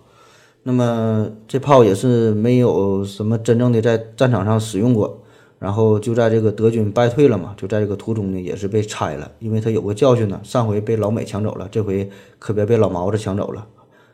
[0.64, 5.24] 那么这炮也是没有什么真正的在战场上使用过，
[5.58, 13.68] 然后就在这个德军败退了嘛，就在这个途中呢，也是被拆了，因为他有个教训呢，上回被老美抢走了，这回可别被老毛子抢走了，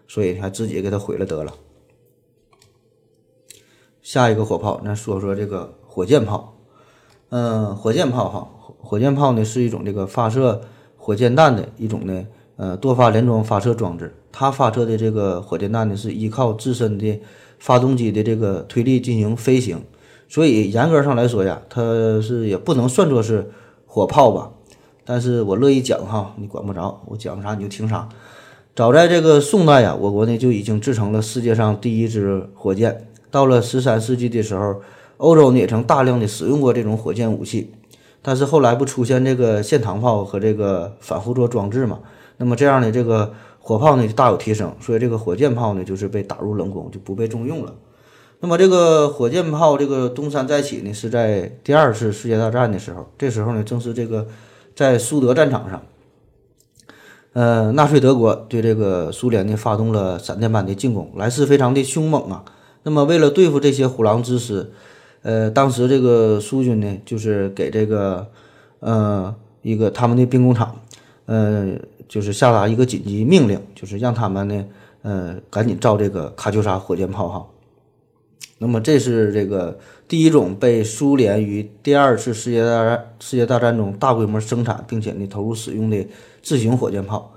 [0.08, 1.54] 所以还自己给他毁了得了。
[4.02, 6.54] 下一个火炮，那说说这个火箭炮。
[7.30, 8.48] 嗯，火箭炮哈，
[8.80, 10.62] 火箭炮呢是一种这个发射
[10.96, 14.16] 火箭弹的一种呢，呃，多发连装发射装置。
[14.38, 17.20] 它发射的这个火箭弹呢是依靠自身的
[17.58, 19.82] 发动机的这个推力进行飞行，
[20.30, 21.82] 所以严格上来说呀，它
[22.22, 23.50] 是也不能算作是
[23.88, 24.52] 火炮吧。
[25.04, 28.08] 但是我乐意讲哈，你管不着，我讲啥你就听啥。
[28.76, 33.08] 早在这个宋代呀，我国呢就已经制成了世界上第一支火箭。
[33.32, 34.76] 到了十三世纪的时候。
[35.18, 37.72] 欧洲呢也曾大量的使用过这种火箭武器，
[38.22, 41.98] 但是后来不出现这个线膛炮和这个反后座装置嘛？
[42.38, 43.34] 那么这样的这个
[43.68, 47.76] 火炮呢就大有提升，所以这个火箭炮呢就是被打入冷宫，就不被重用了。
[48.40, 54.26] 那么这个火箭炮这个东山再起呢，是在第二次世界大战的时候，这时候呢正是这个
[54.74, 55.82] 在苏德战场上，
[57.34, 62.46] 呃，纳粹德国对这个苏联呢发动了闪电般的进攻，来势非常的凶猛啊。
[62.84, 64.72] 那么为了对付这些虎狼之师，
[65.24, 68.28] 呃，当时这个苏军呢，就是给这个，
[68.80, 70.80] 呃，一个他们的兵工厂，
[71.26, 71.76] 呃，
[72.08, 74.66] 就是下达一个紧急命令，就是让他们呢，
[75.02, 77.48] 呃，赶紧造这个卡秋莎火箭炮哈。
[78.60, 86.08] 那么这是这个第一种被苏联于第二次世界大战世界大战中大规模生产并且呢投入使用的
[86.42, 87.34] 自行火箭炮。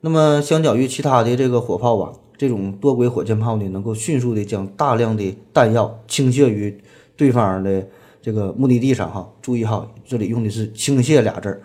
[0.00, 6.80] 那么相较于其他的这个火炮吧，这种多轨火箭炮呢，能够迅速的将大量的弹药倾泻于。
[7.18, 7.88] 对方的
[8.20, 11.62] 这个目的地上，哈，注意哈，这里用的是“倾泻”俩字儿，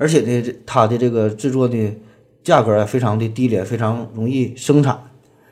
[0.00, 1.94] 而且呢，它的这个制作的
[2.42, 4.98] 价格啊，非常的低廉，非常容易生产。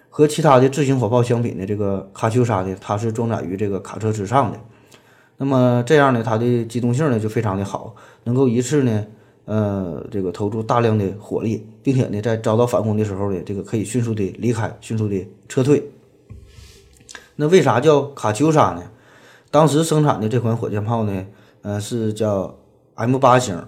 [0.08, 4.58] 和其他的自行火炮相比呢，这个卡秋莎呢，它是装载于这个卡车之上的。
[5.37, 9.06] 那么这样呢，它的机动性呢就非常的好，能够一次呢，
[9.44, 15.90] 呃，这个投入大量的火力，并且呢，在遭到反攻的时候呢，这个可以迅速的离开，迅速的撤退。
[17.37, 18.82] 那为啥叫卡秋莎呢？
[19.50, 21.26] 当时生产的这款火箭炮呢，
[21.61, 22.58] 呃，是叫
[22.94, 23.62] M 八型，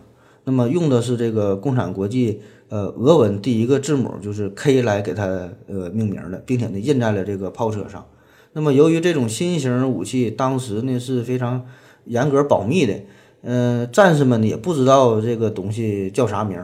[0.44, 5.24] 那么用的是这个共产国际呃俄文第一个字母就是 K 来给它
[5.68, 8.04] 呃命名的，并且呢印在了这个炮车上。
[8.52, 11.66] 那么由于这种新型武器当时呢是非常
[12.04, 12.94] 严格保密的，
[13.42, 16.58] 嗯，战士们呢也不知道这个东西叫啥名。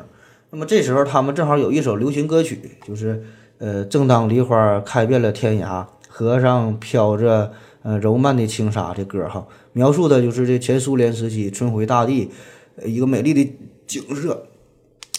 [0.50, 3.22] 那么这时候他们正好有一首流行歌曲，就是
[3.58, 7.52] 呃，正当梨花开遍了天涯，河上飘着。
[7.82, 12.28] 呃，柔曼的轻纱这歌哈，描述的就是这前苏联时期春回大地，
[12.84, 14.46] 一个美丽的景色。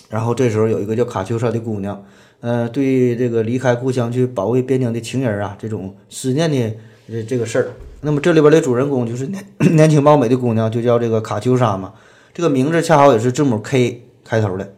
[0.10, 2.06] 然后这时候有一个叫卡秋莎的姑娘，
[2.40, 6.78] 呃，对这个离开故乡去保卫边疆的情人啊，这种思念的
[7.10, 7.74] 这这个事儿。
[8.02, 9.44] 那么这里边的主人公就是年
[9.76, 11.94] 年轻貌美的姑娘，就叫这个卡秋莎嘛。
[12.34, 14.74] 这个名字恰好也是字母 K 开头的，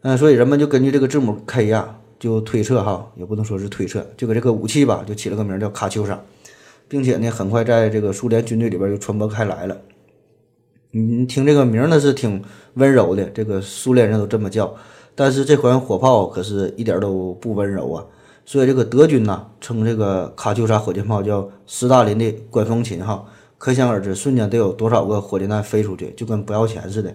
[0.00, 6.20] 嗯，所以人们就根据这个字母 K 呀，就推测哈，也不能说是推测，就给这个武器吧，就起了个名叫卡秋莎。
[6.88, 9.76] 并且呢，很快在这个苏联军队里边就传播开来了。
[10.92, 12.42] 你听这个名儿呢是挺
[12.74, 14.74] 温柔的，这个苏联人都这么叫。
[15.14, 18.04] 但是这款火炮可是一点都不温柔啊！
[18.44, 23.24] 所以这个德军呐称这个卡秋莎火箭炮叫斯大林的管风琴哈，
[23.56, 27.14] 可想而知，瞬间得有多少个火箭弹飞出去，就跟不要钱似的。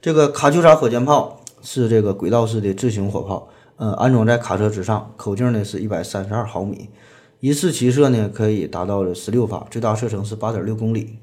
[0.00, 6.88] 这个卡秋莎火箭炮是这个轨道式的自行火炮，呃，安装在卡车之上，口径呢是一百三十二毫米，
[7.40, 11.18] 一次齐射呢可以达到十六发，最大射程是八点六公里，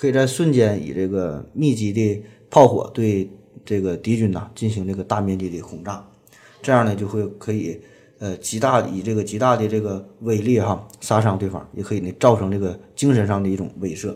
[0.00, 3.30] 可以在瞬间以这个密集的炮火对
[3.66, 6.02] 这个敌军呐进行这个大面积的轰炸，
[6.62, 7.78] 这样呢就会可以
[8.18, 14.14] 呃极大以这个极大的这个威力哈杀伤对方，也可以呢造成这个精神上的一种威慑，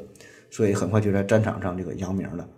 [0.51, 2.49] 所以很快就在战场上这个扬名了。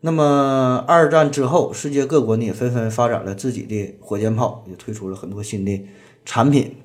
[0.00, 5.84] 那么二战之后，世界各国呢也纷纷发展了自己的火箭炮，也推出了很多新的
[6.24, 6.76] 产品。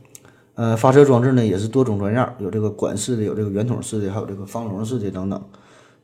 [0.55, 5.39] 呃，发射装置呢也是多种多样，有这个管式的，有这个圆筒式的，还有这个方笼式的等等。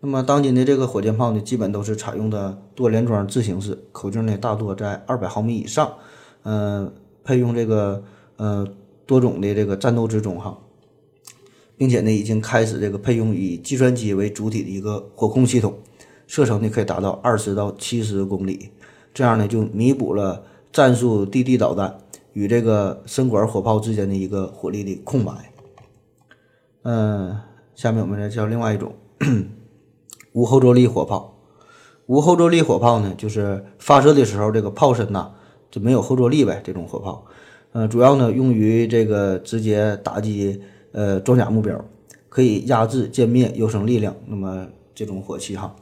[0.06, 5.94] 那么当今的这个火箭炮呢，基本都是采用的多连装自行式，口径呢大多在二百毫米以上。
[6.44, 8.04] 嗯，配用这个
[8.36, 8.68] 呃
[9.06, 10.58] 多种的这个战斗之中哈，
[11.78, 15.74] 并且呢已经开始这个配用以计算机为主体的一个火控系统。
[16.28, 18.72] 射程呢可以达到二十到七十公里，
[19.14, 21.98] 这样呢就弥补了战术地地导弹
[22.34, 25.32] 与这个深管火炮之间的一个火力的空白。
[26.82, 27.40] 嗯，
[27.74, 28.94] 下面我们再教另外一种
[30.34, 31.30] 无后坐力火炮。
[32.06, 35.32] 无后坐力火炮呢，就是发射的时候这个炮身呐
[35.72, 36.62] 就没有后坐力呗。
[36.64, 37.26] 这种火炮，
[37.72, 41.80] 呃，主要呢用于这个直接打击呃装甲目标，
[42.28, 44.14] 可以压制歼灭优生力量。
[44.26, 45.74] 那么这种火器哈。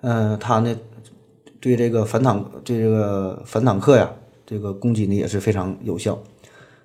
[0.00, 0.76] 嗯，它呢，
[1.58, 4.08] 对这个反坦对这个反坦克呀，
[4.46, 6.16] 这个攻击呢也是非常有效。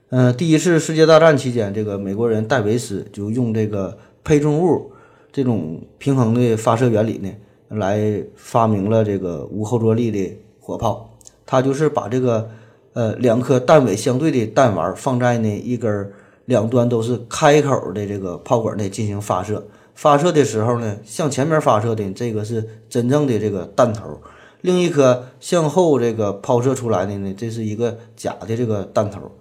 [0.09, 4.92] 嗯，第一次世界大战期间，这个美国人戴维斯就用这个配重物
[5.33, 7.29] 这种平衡的发射原理呢，
[7.69, 11.09] 来发明了这个无后坐力的火炮。
[11.45, 12.49] 它就是把这个
[12.93, 16.11] 呃两颗弹尾相对的弹丸放在呢一根
[16.45, 19.65] 两端都是开口的这个炮管内进行发射。
[19.95, 24.21] 发射的时候呢，向前面发射的这个是真正的这个弹头，
[24.61, 29.31] 另一颗向后这个抛射出来的呢，这是一个假的这个弹头。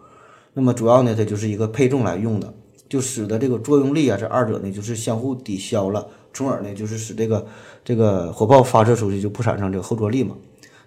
[0.55, 2.53] 那么主要呢，它就是一个配重来用的，
[2.93, 7.47] 就使得这个作用力啊，这二者呢就是相互抵消了，从而呢就是使这个
[7.83, 10.37] 这个火炮发射出去就不产生这个后坐力嘛。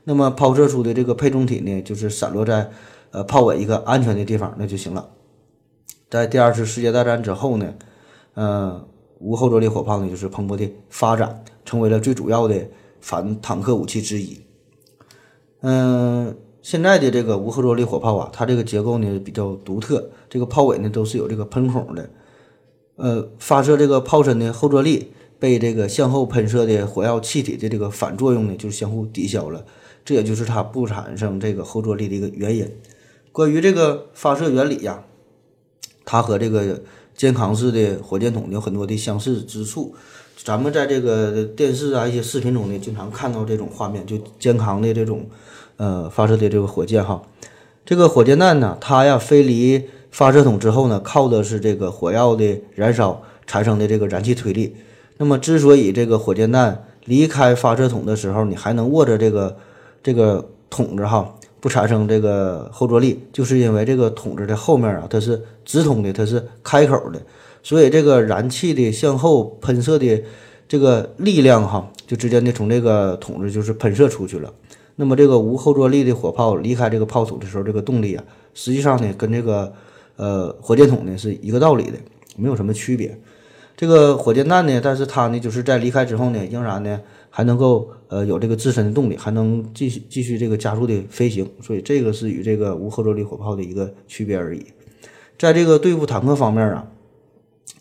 [0.04, 2.70] 那么抛射出的这个配重体呢，就是散落在
[3.10, 5.10] 呃炮尾一个安全的地方，那就行了。
[6.12, 7.74] 在第二次世界大战之后呢，
[8.36, 8.86] 嗯。
[9.18, 14.38] 无后坐力火炮呢，就是蓬勃的发展，成为了最主要的反坦克武器之一。
[15.62, 16.36] 嗯，
[16.66, 22.10] 现在的这个无后坐力火炮啊，它这个结构呢比较独特，这个炮尾呢都是有这个喷孔的。
[22.96, 29.64] 呃，发射这个炮身的后坐力被这个向后喷射的火药气体的这个反作用呢，就是相互抵消了，
[30.04, 32.68] 这也就是它不产生这个后坐力的一个原因。
[33.32, 35.04] 关于这个发射原理呀，
[36.04, 36.82] 它和这个。
[37.16, 39.96] 肩扛式的火箭筒有很多的相似之处，
[40.44, 45.26] 咱们在这个电视啊一些视频中呢，经常看到这种画面，就肩扛的这种
[45.78, 47.22] 呃发射的这个火箭哈。
[47.86, 54.76] 这个火箭弹呢，它呀飞离发射筒之后呢，靠的是这个火药的燃烧产生的这个燃气推力。
[55.18, 59.58] 那么之所以这个火箭弹离开发射筒的时候，你还能握着这个
[60.02, 61.36] 这个筒子哈。
[61.62, 67.20] 不产生这个后坐力，就是因为这个筒子的后面啊，它是直通的，它是开口的，
[67.64, 70.24] 所以这个燃气的向后喷射的
[70.68, 74.54] 这个力量哈，就直接的从这个筒子就是喷射出去了。
[74.96, 79.74] 那么这个无后坐力的火炮离开这个炮筒的时候，这个动力啊，实际上呢跟这个
[80.16, 81.98] 呃火箭筒呢是一个道理的，
[82.36, 83.18] 没有什么区别。
[83.76, 87.00] 这个火箭弹呢，但是它呢就是在离开之后呢，仍然呢。
[87.38, 94.66] 还能够呃有这个自身的动力，还能继续继续这个加速的飞行，所以这个是与这个无后坐力火炮的一个区别而已。
[95.38, 96.88] 在这个对付坦克方面啊，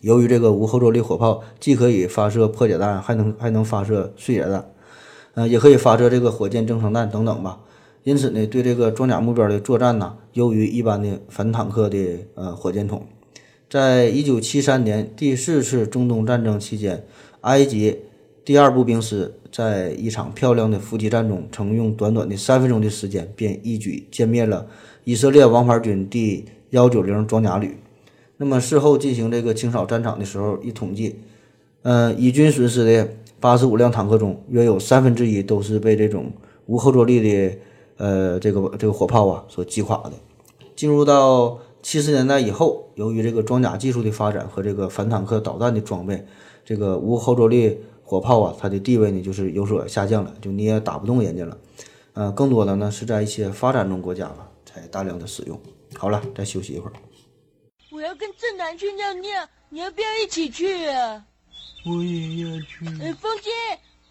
[0.01, 4.69] 由于这个无后坐力火炮既可以发射破解弹，还能还能发射碎解弹，
[5.35, 7.59] 呃，也可以发射这个火箭增程弹等等吧。
[8.03, 13.05] 因此呢，对这个装甲目标的作战呢，优于一般的反坦克的呃火箭筒。
[13.69, 17.05] 在一九七三年第四次中东战争期间，
[17.41, 17.99] 埃及。
[18.45, 24.67] 第二步兵师在一场漂亮的伏击战中，曾用短短的三分钟的时间，便一举歼灭了
[25.03, 27.75] 以色列王牌军第幺九零装甲旅。
[28.37, 31.15] 那么事后进行这个清扫战场的时候，一统计，
[31.81, 33.09] 呃，以军损失的
[33.45, 36.33] 八十五辆坦克中，约有三分之一都是被这种
[36.65, 37.57] 无后坐力的
[37.97, 40.13] 呃这个这个火炮啊所击垮的。
[40.75, 46.25] 进入到七十年代以后，由于这个装甲技术的发展和这个反坦克导弹的装备，
[46.65, 47.77] 这个无后坐力。
[48.03, 51.55] 火炮啊，它的地位呢就是有所下降了，就你也打不动人家了。
[52.13, 55.59] 呃，更多的呢是在一些发展中国家吧，才大量的使用。
[55.95, 56.09] 好。
[56.09, 56.93] 了，再休息一会儿。
[57.91, 59.29] 我要跟正南去尿尿，
[59.69, 61.25] 你要不要一起去啊？
[61.87, 62.83] 我也要去。
[62.99, 63.51] 哎，风姐，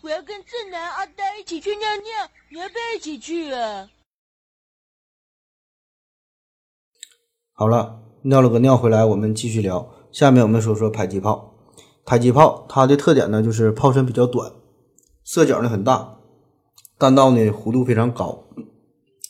[0.01, 3.89] 我要跟正南、阿呆一起去尿尿，你要不要一起去啊？
[7.53, 9.93] 好了，尿了个尿回来，我们继续聊。
[10.13, 11.53] 下面我们说说迫击炮。
[12.05, 14.53] 迫击炮它的特点呢，就是炮身比较短，
[15.25, 16.19] 射角呢很大，
[16.97, 18.45] 弹道呢弧度非常高。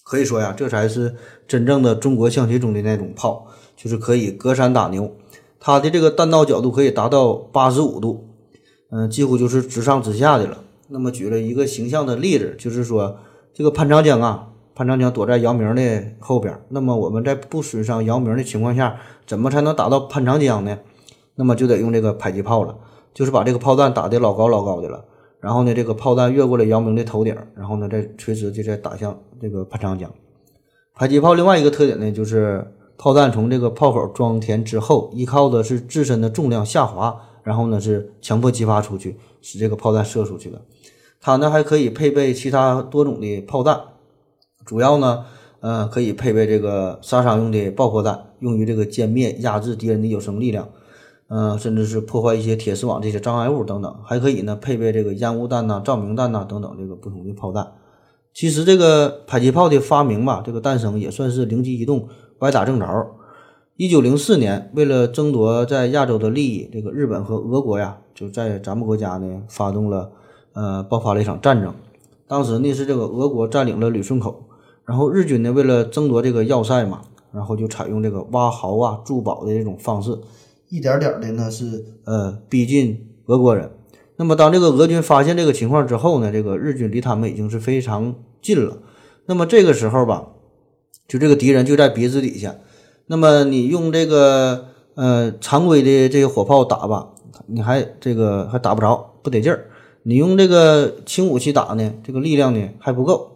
[0.02, 1.16] 可以说呀，这才是
[1.48, 5.16] 真正的中国象棋中的那种炮，就是可以隔山打牛。
[5.58, 8.33] 它的这个弹道角度可以达到八十五度，
[8.94, 10.58] 嗯，几乎就是直上直下的了。
[10.88, 13.16] 那么举了一个形象的例子，就是说
[13.52, 14.50] 这个潘长江啊。
[14.76, 20.76] 潘长江躲在姚明的后边，那么我们在不损伤姚明的情况下，怎么才能打到潘长江呢？
[21.36, 22.76] 那么就得用这个迫击炮了，
[23.12, 25.04] 就是把这个炮弹打得老高老高的了，
[25.38, 30.10] 然后呢，这个炮弹越过了姚明的头顶，然后呢，再垂直就再打向这个潘长江。
[30.98, 40.60] 迫击炮另外一个特点呢，就是炮弹从这个炮口装填之后，依靠的是自身的重量下滑，然后呢是强迫激发出去，使这个炮弹射出去的。
[41.20, 43.80] 它呢还可以配备其他多种的炮弹。
[44.66, 45.24] 主要呢，
[45.60, 50.68] 呃，可以配备这个杀伤用的爆破弹，用于这个歼灭、压制敌人的有生力量，
[51.28, 53.96] 呃，甚至是破坏一些铁丝网这些障碍物等等。
[54.04, 57.72] 还可以呢，配备这个烟雾弹呐、照明弹呐等等这个不同的炮弹。
[58.32, 62.08] 其实这个迫击炮的发明吧，这个诞生也算是灵机一动，
[62.40, 62.86] 歪打正着。
[63.76, 70.12] 一九零四年，为了争夺在亚洲的利益，这个日本和俄国呀，就在咱们国家呢发动了，
[70.52, 71.74] 呃，爆发了一场战争。
[72.28, 74.44] 当时呢是这个俄国占领了旅顺口。
[74.84, 77.00] 然后日军呢，为了争夺这个要塞嘛，
[77.32, 80.16] 然后就采用这个挖壕啊、筑堡的这种方式，
[80.68, 83.68] 一点点的呢是呃逼近俄国人。
[84.14, 88.78] 那么当这个俄军发现这个情况之后呢，这个日军离他们已经是非常近了。
[89.26, 90.28] 那么这个时候吧，
[91.08, 92.54] 就这个敌人就在鼻子底下。
[93.06, 97.08] 那么你用这个呃常规的这些火炮打吧，
[97.46, 99.66] 你还这个还打不着，不得劲儿。
[100.02, 103.30] 你用这个轻武器打呢，这个力量呢还不够。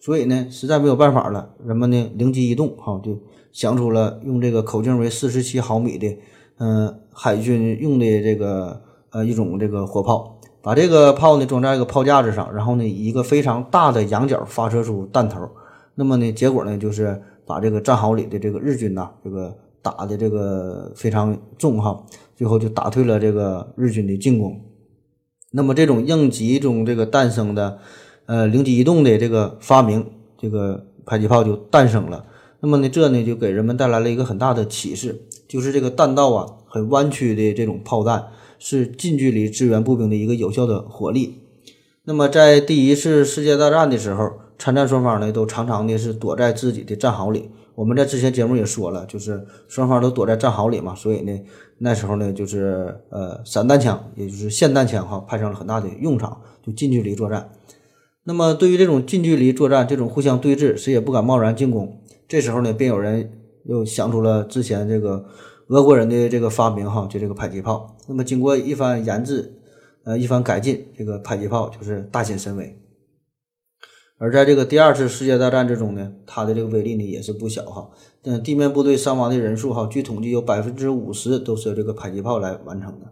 [0.00, 3.18] 所以呢，实在没有办法了，人们呢灵机一动，哈，就
[3.52, 6.18] 想出了用这个口径为四十七毫米的，
[6.58, 15.48] 嗯，海军用的这个呃一种这个火炮，把这个炮呢装在一个炮架子上，然后呢以一个非常大的仰角发射出弹头，
[15.94, 22.04] 那么呢结果呢就是把这个战壕里的这个日军呐，这个打的这个非常重哈，
[22.36, 24.60] 最后就打退了这个日军的进攻。
[25.52, 27.78] 那么这种应急中这个诞生的。
[28.26, 30.06] 呃，灵机一动的这个发明，
[30.38, 32.24] 这个迫击炮就诞生了。
[32.60, 38.28] 那么呢，这呢就给人们带来了一个很大的启示，就是这个弹道啊很弯曲的这种炮弹
[38.58, 41.40] 是近距离支援步兵的一个有效的火力。
[42.04, 47.50] 那么在第一次世界大战的时候，参战双方呢都常常的是躲在自己的战壕里。
[47.74, 51.40] 我们在之前节目也说了，就是双方都躲在战壕里嘛，所以呢
[51.78, 57.50] 那时候呢就是呃散弹枪，也就是霰弹枪哈派上了很大的用场，就近距离作战。
[58.26, 62.00] 那么，对于这种近距离作战、这种互相对峙，谁也不敢贸然进攻。
[62.26, 63.30] 这时候呢，便有人
[63.64, 65.26] 又想出了之前这个
[65.66, 67.94] 俄国人的这个发明，哈，就这个迫击炮。
[68.06, 69.52] 那么，经过一番研制，
[70.04, 72.78] 呃，一番改进，这个迫击炮就是大显神威。
[74.18, 77.90] 而在这个第二次世界大战之中呢，它的这个威力呢也是不小，哈。
[78.22, 83.06] 嗯，地面部队伤亡的人数，哈，据统计有百分之五十都是由这个迫击炮来完成的。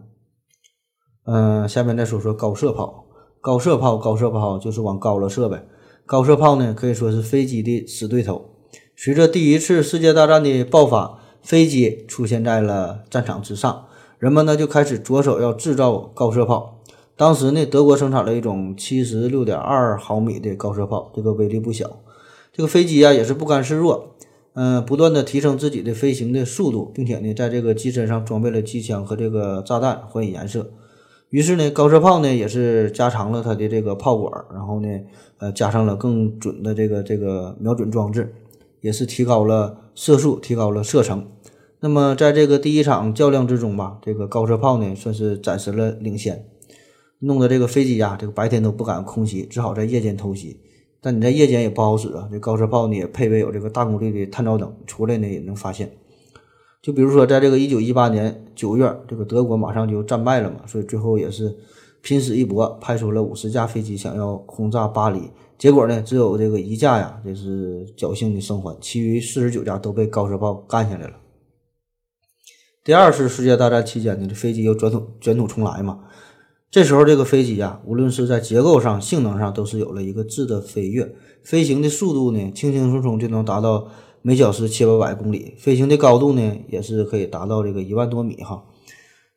[1.25, 3.05] 嗯，下面再说说高射炮。
[3.41, 5.65] 高射炮，高射炮就是往高了射呗。
[6.05, 8.55] 高射炮呢，可以说是飞机的死对头。
[8.95, 13.87] 随着第一次世界大战的爆发，飞机出现在了战场之上，
[14.17, 16.81] 人们呢就开始着手要制造高射炮。
[17.15, 21.99] 当时呢，德国生产了一种七十六点二毫米的高射炮，这个威力不小。
[22.51, 24.15] 这个飞机啊也是不甘示弱，
[24.53, 30.71] 嗯，不断的提升自己的飞行的速度，并且呢，在这个机身上装备了机枪和这个炸弹，换以颜色。
[31.29, 34.87] 于是呢，高射炮呢也是加长了它的这个炮管，然后呢，
[35.39, 38.33] 呃，加上了更准的这个这个瞄准装置，
[38.81, 41.27] 也是提高了射速，提高了射程。
[41.79, 46.45] 那么在这个第一场较量之中吧，这个高射炮呢算是暂时了领先，
[47.25, 50.59] 弄得这个飞机呀，这个白天都不敢空袭，只好在夜间偷袭。
[51.01, 55.91] 但你在夜间也不好使啊，这高射炮呢也配备有这个大功率的探照灯，出来呢也能发现。
[56.81, 61.55] 就比如说，在这个一九一八年九月，这个德国马上就战败了嘛，所以最后也是
[62.01, 65.29] 拼死一搏，派出了五十架飞机想要轰炸巴黎。
[65.57, 71.13] 结果呢，只有这个一架呀，这是侥幸的生还，其余四十九架都被高射炮干下来了。
[72.83, 76.01] 第二次世界大战期间呢，这飞机又卷土卷土重来嘛。
[76.73, 81.13] 这时候这个飞机呀，无论是在结构上、性能上，都是有了一个质的飞跃，
[81.43, 83.87] 飞行的速度呢，轻轻松松就能达到。
[84.25, 88.63] 每小时七八百公里，飞行的高度呢也是可以达到这个一万多米哈。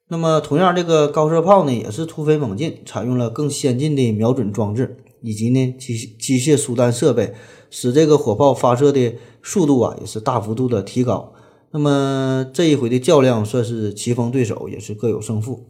[0.08, 7.34] 那么同样，这个高射炮呢也是突飞猛进，采用了更先进的瞄准装置以及呢机机械输弹设备，
[7.68, 11.34] 使这个火炮发射的速度啊也是大幅度的提高。
[11.72, 15.64] 那么这一回的较量算是棋逢对手，也是各有胜负。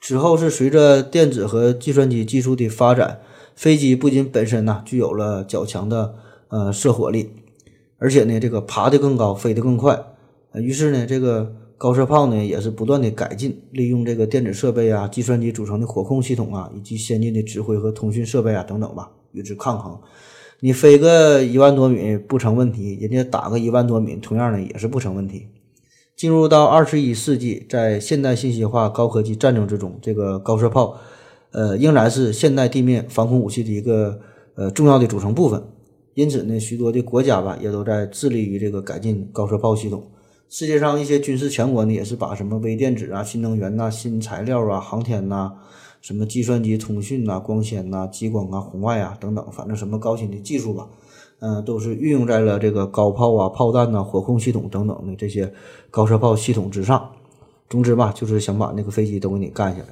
[0.00, 3.20] 此后是随着电子和计算机技术的发展，
[3.54, 6.14] 飞机不仅本身呢具有了较强的
[6.48, 7.30] 呃射火力，
[7.98, 9.98] 而且呢这个爬得更高，飞得更快。
[10.54, 20.00] 于是呢这个高射炮呢也是不断的改进，利用这个电子设备啊、计算机组成的火控系统啊，以及先进的指挥和通讯设备啊等等吧，与之抗衡。
[20.60, 25.48] 你飞个一万多米不成问题，人家打个一万多米，同样呢也是不成问题。
[26.18, 30.96] 进入到二十一世纪，在现代信息化高科技战争之中，这个高射炮，
[31.52, 34.18] 呃，仍然是现代地面防空武器的一个
[34.56, 35.62] 呃重要的组成部分。
[36.14, 40.10] 因此呢，许多的国家吧，也都在致力于这个改进高射炮系统。
[40.48, 45.52] 世界上一些军事强国呢，也是把什么微电子啊、新能源呐、新材料啊、航天呐、
[46.00, 50.88] 什么计算机通讯呐、光纤呐、激光啊、红外啊等等，反正什么高新的技术吧。
[51.40, 55.52] 嗯，都是运用在了这个高炮啊、炮弹呐、火控系统等等的这些
[55.90, 57.10] 高射炮系统之上。
[57.68, 59.88] 总之吧，就是想把那个飞机都给你干下来。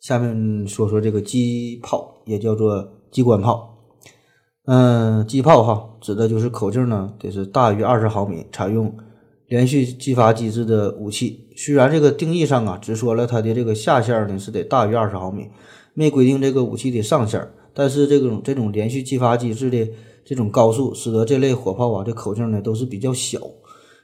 [0.00, 3.74] 下面说说这个机炮，也叫做机关炮。
[4.64, 8.92] 嗯，机炮哈，指的就是口径呢得是大于二十毫米，采用
[9.46, 11.48] 连续激发机制的武器。
[11.56, 15.48] 虽然这个定义上啊，只说了它的这个下限呢是得大于二十毫米，
[15.94, 17.48] 没规定这个武器的上限。
[17.78, 19.86] 但是这种这种连续激发机制的
[20.24, 23.38] 这种高速，使得这类火炮啊，这口径呢都是比较小。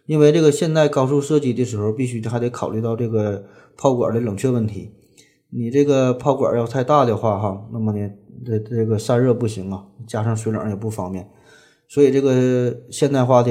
[0.05, 3.43] 因为这个现在高速射击的时候，必须还得考虑到这个
[3.75, 4.91] 炮管的冷却问题。
[5.49, 8.11] 你这个炮管要太大的话，哈，那么呢，
[8.45, 11.27] 这这个散热不行啊，加上水冷也不方便。
[11.89, 13.51] 所以这个现代化的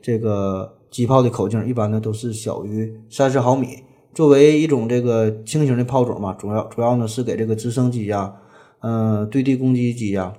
[0.00, 3.66] 这个机炮的口径，一般呢都是小于三十毫米。
[4.14, 8.34] 作为一种这个轻型的炮种嘛，主要主要呢是给这个直升机呀。
[8.80, 10.34] 嗯，对地攻击机呀，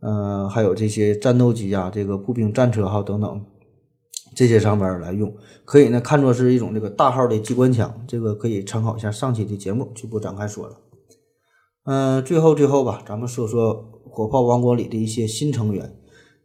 [0.00, 3.44] 嗯，还有这些战斗机呀，这个步兵战车哈等等，
[4.34, 10.76] 这些上边来用，可以呢看作是一种这个大号的机关枪，这个可以参考一下上期的节目，就不展开说了。
[11.84, 15.96] 嗯，最后最后吧，咱们说说火炮王国里的一些新成员，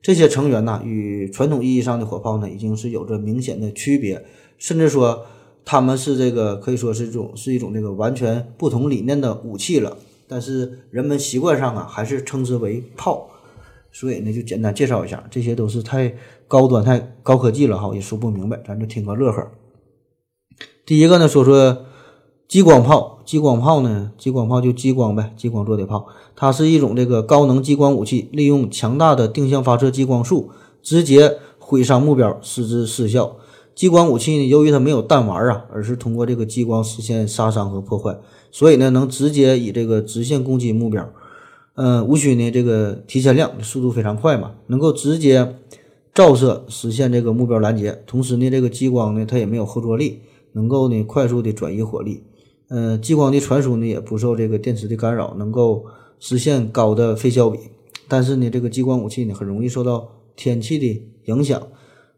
[0.02, 4.26] 这些成员呢与传统意义上的火炮呢已经是有着明显的区别，
[4.58, 5.26] 甚至说
[5.64, 9.98] 他们是这个可以说是一种是一种这个完全不同理念的武器了。
[10.28, 13.30] 但是人们习惯上啊，还是称之为炮，
[13.92, 16.14] 所以呢，就简单介绍一下，这些都是太
[16.48, 19.52] 高端、太高科技了哈，也说不明白，咱就听个乐呵。
[20.86, 21.86] 第一个呢，说说
[22.48, 23.16] 激光炮。
[23.28, 30.50] 激光炮呢，激光炮就激光呗，激光做的炮，它是一种这个高能激光武器，利用强大的定向发射激光束，
[30.82, 33.36] 直接毁伤目标，使之失效。
[33.78, 38.18] 激光武器呢，由于它没有弹丸啊，而是通过这个激光实现杀伤和破坏。
[38.50, 41.08] 所以呢，能直接以这个直线攻击目标，
[41.76, 45.58] 嗯，无需呢这个提前量，速度非常快嘛，能够直接
[46.12, 48.02] 照射实现这个目标拦截。
[48.08, 50.22] 同时呢，这个激光呢它也没有后坐力，
[50.54, 52.24] 能够呢快速的转移火力。
[52.70, 55.86] 嗯，激光的传输呢也不受这个电磁的干扰，能够
[56.20, 57.60] 实现高的费效比。
[58.08, 61.62] 但是呢，这个激光武器呢很容易受到天气的影响。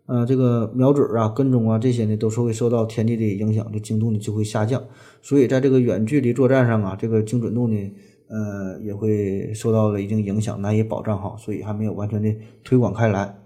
[0.09, 4.83] 呃，这个瞄准啊、跟踪啊这些呢，都是会受到天气的影响，这精度呢就会下降。
[5.21, 7.75] 所以在这个远距离作战上啊，这个精准度呢，
[8.27, 11.35] 呃，也会受到了一定影响，难以保障哈。
[11.37, 13.37] 所以还没有完全的推广开来。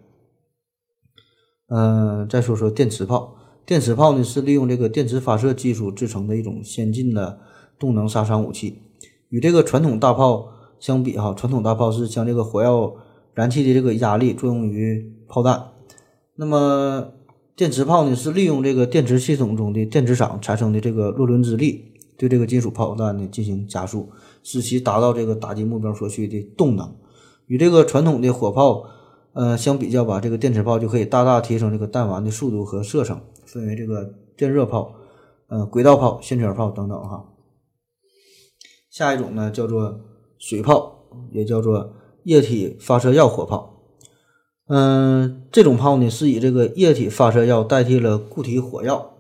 [1.67, 3.35] 嗯，再说说电磁炮。
[3.65, 7.39] 电磁炮呢是利用这个电磁发射技术制成的一种先进的
[7.77, 8.79] 动能杀伤武器。
[9.27, 10.47] 与这个传统大炮
[10.79, 12.95] 相比哈，传统大炮是将这个火药
[13.33, 15.61] 燃气的这个压力作用于炮弹。
[16.35, 17.13] 那么
[17.55, 24.09] 电磁炮呢，是利用这个电池系统中的电磁场产生的这个洛伦兹力，对这个金属炮弹呢进行加速，
[24.41, 26.95] 使其达到这个打击目标所需的动能。
[27.45, 28.83] 与这个传统的火炮，
[29.33, 34.95] 呃相比较吧，这个电磁炮就可以大大提升这个弹丸的速度和射程，分为这个电热炮、
[35.49, 37.29] 呃轨道炮、线圈炮等等哈。
[38.89, 39.99] 下一种呢叫做
[40.39, 43.72] 水炮，也叫做液体发射药火炮。
[44.75, 49.11] 嗯，这种炮呢是以这个液体发射药代替了固体火药，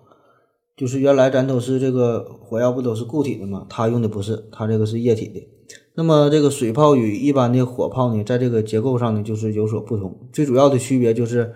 [0.75, 3.67] 就是原来咱都是这个火药不都是固体的吗？
[3.69, 5.47] 它用的不是，它这个是液体的。
[5.93, 10.17] 那么这个水炮与一般的火炮呢，在这个结构上呢就是有所不同。
[10.31, 11.53] 最主要的区别就是，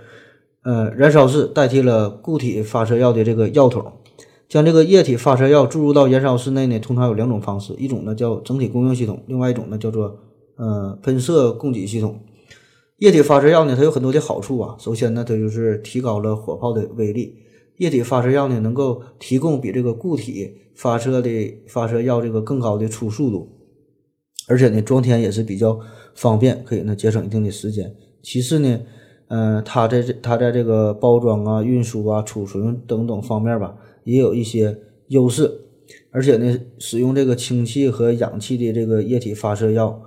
[0.61, 3.93] 呃，燃烧室代替了固体发射药的这个药筒，
[4.47, 10.19] 将这个液体发射药注入到燃烧室内呢，通常有两种方式，一种呢叫整体供应系统，另外一种呢叫做
[10.57, 12.19] 呃喷射供给系统。
[12.97, 14.75] 液体发射药呢，它有很多的好处啊。
[14.79, 17.35] 首先呢，它就是提高了火炮的威力。
[17.77, 21.29] 液体发射药呢，能够提供比这个固体发射的
[21.67, 23.49] 发射药这个更高的初速度，
[24.47, 25.79] 而且呢，装填也是比较
[26.15, 27.95] 方便，可以呢节省一定的时间。
[28.23, 28.79] 其次呢，
[29.27, 34.75] 嗯，它在这它在这个包装啊、运输啊、储存等等方面吧，也有一些
[35.09, 35.51] 优势。
[36.09, 40.01] 而且呢，使用这个氢气和氧气的这个液体发射药。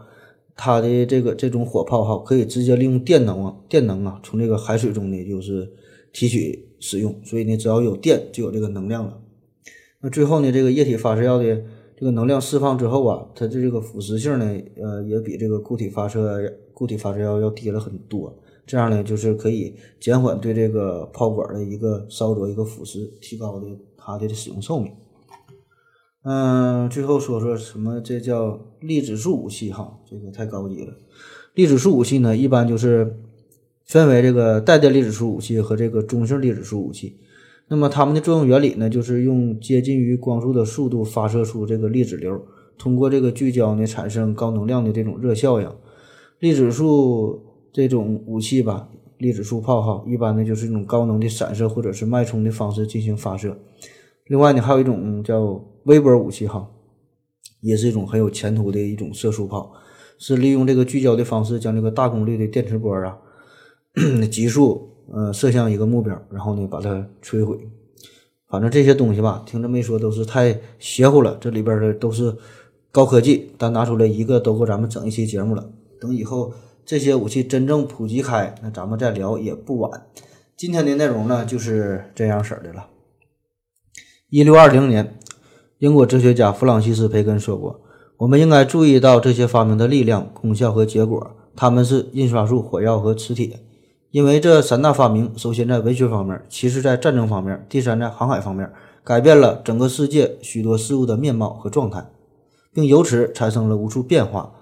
[0.62, 5.66] 它的这个这种火炮哈，可以直接利用电能啊，电能啊，从这个海水中呢，就是
[6.12, 7.18] 提取使用。
[7.24, 9.18] 所以呢，只要有电，就有这个能量了。
[10.02, 11.44] 那最后呢，这个液体发射药的
[11.96, 14.44] 这个能量释放之后啊，它的这个腐蚀性呢，
[14.76, 16.38] 呃，也比这个固体发射
[16.74, 18.38] 固体发射药要低了很多。
[18.66, 24.92] 这样呢，就是可以减缓对这个炮管的一个烧灼、一个腐蚀，提高的它的使用寿命。
[26.22, 27.98] 嗯，最后说说什么？
[27.98, 30.92] 这叫粒子束武器哈，这个太高级了。
[31.54, 33.16] 粒子束武器呢，一般就是
[33.86, 37.16] 分为这个带电粒子束武器和这个中性粒子束武器。
[37.68, 42.38] 那么它们的作用原理呢，就是用接近于光速的速度发射出这个粒子流，
[42.76, 45.72] 通过这个聚焦呢，产生高能量的这种热效应。
[46.38, 47.40] 粒子束
[47.72, 53.56] 这种武器吧，粒子束炮哈，一般呢就是这种高能的散射或者是脉冲的方式进行发射。
[54.26, 56.70] 另外呢，还有一种叫微波武器哈，
[57.60, 59.72] 也是一种很有前途的一种射速炮，
[60.20, 63.18] 是利用这个聚焦的方式，将这个大功率的电磁波啊，
[64.30, 67.58] 急速呃射向一个目标，然后呢把它摧毁。
[68.48, 72.36] 反正这些东西吧，听这么一说都是太邪乎了，这里边的都是
[72.92, 75.72] 高科技，单拿出来一个都够咱们整一期节目了。
[76.00, 76.54] 等以后
[76.86, 80.06] 这些武器真正普及开，那咱们再聊也不晚。
[80.56, 82.86] 今天的内容呢就是这样式儿的了。
[84.28, 85.18] 一六二零年，
[85.80, 87.80] 英国哲学家弗朗西斯·培根说过
[88.18, 91.30] ：“我们应该注意到这些发明的力量、功效和结果。
[91.56, 93.58] 他们是印刷术、火药和磁铁。
[94.10, 98.70] 因为这三大发明，首先在文学方面，其次在战争方面，第三在航海方面，
[99.02, 102.10] 改变了整个世界许多事物的面貌和状态，
[102.74, 104.52] 并由此产生了无数变化，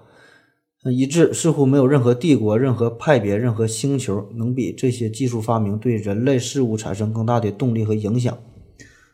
[0.89, 8.37] 以致似乎没有任何帝国、任何派别、任何星球能比这些技术发明对人类事物产生更大的动力和影响。”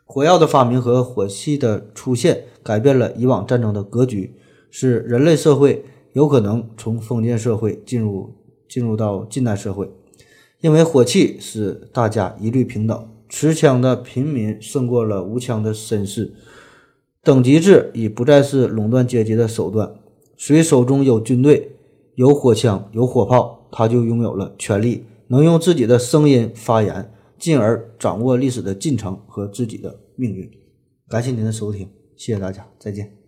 [0.08, 4.36] 火药的发明和火器的出现，改变了以往战争的格局，
[4.70, 5.84] 使人类社会
[6.14, 8.36] 有可能从封建社会进入
[8.70, 9.92] 进入到近代社会。
[10.62, 16.34] 因为火器使大家一律平等，持枪的平民胜过了无枪的绅士，
[17.24, 19.92] 等级制已不再是垄断阶级的手段。
[20.38, 21.78] 谁手中有军队、
[22.14, 27.12] 有火枪、有火炮，他就拥有了权力，能用自己的声音发言。
[27.38, 30.50] 进而掌握历史的进程和自己的命运。
[31.08, 33.25] 感谢您的收听，谢谢大家，再见。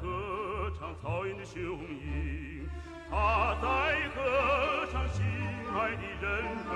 [0.00, 2.66] 歌唱草原的雄鹰，
[3.10, 3.66] 他在
[4.14, 5.24] 歌唱心
[5.74, 6.26] 爱的人
[6.68, 6.72] 儿，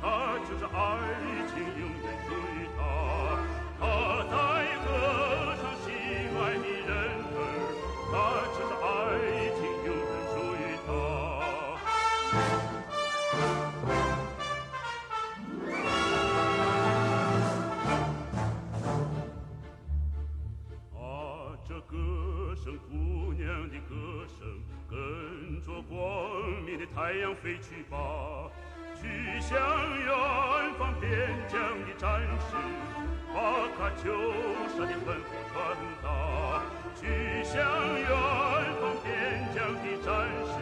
[0.00, 0.04] 他
[0.48, 0.76] 就是爱
[1.48, 2.80] 情永远属于他，
[3.78, 3.82] 他
[4.30, 4.36] 在
[32.46, 32.56] 是
[33.34, 33.40] 把
[33.76, 34.10] 喀秋
[34.76, 35.56] 莎的吩咐传
[36.02, 36.62] 达
[36.94, 37.06] 去
[37.44, 37.58] 向
[37.98, 38.08] 远
[38.80, 39.08] 方边
[39.54, 40.08] 疆的战
[40.46, 40.54] 士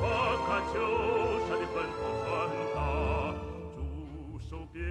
[0.00, 0.04] 把
[0.46, 0.74] 喀秋
[1.46, 2.26] 莎的吩咐传
[2.74, 2.76] 达
[3.74, 4.82] 驻守边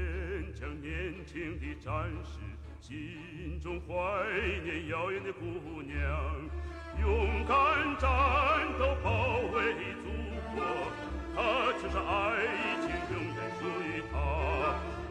[0.53, 1.91] 疆年轻的战
[2.23, 2.39] 士
[2.81, 3.93] 心中怀
[4.63, 5.95] 念遥远的姑娘
[7.01, 8.09] 勇敢战
[8.79, 10.05] 斗保卫祖
[10.55, 10.63] 国
[11.35, 12.45] 他就是爱
[12.79, 14.15] 情永远属于他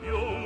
[0.06, 0.43] 勇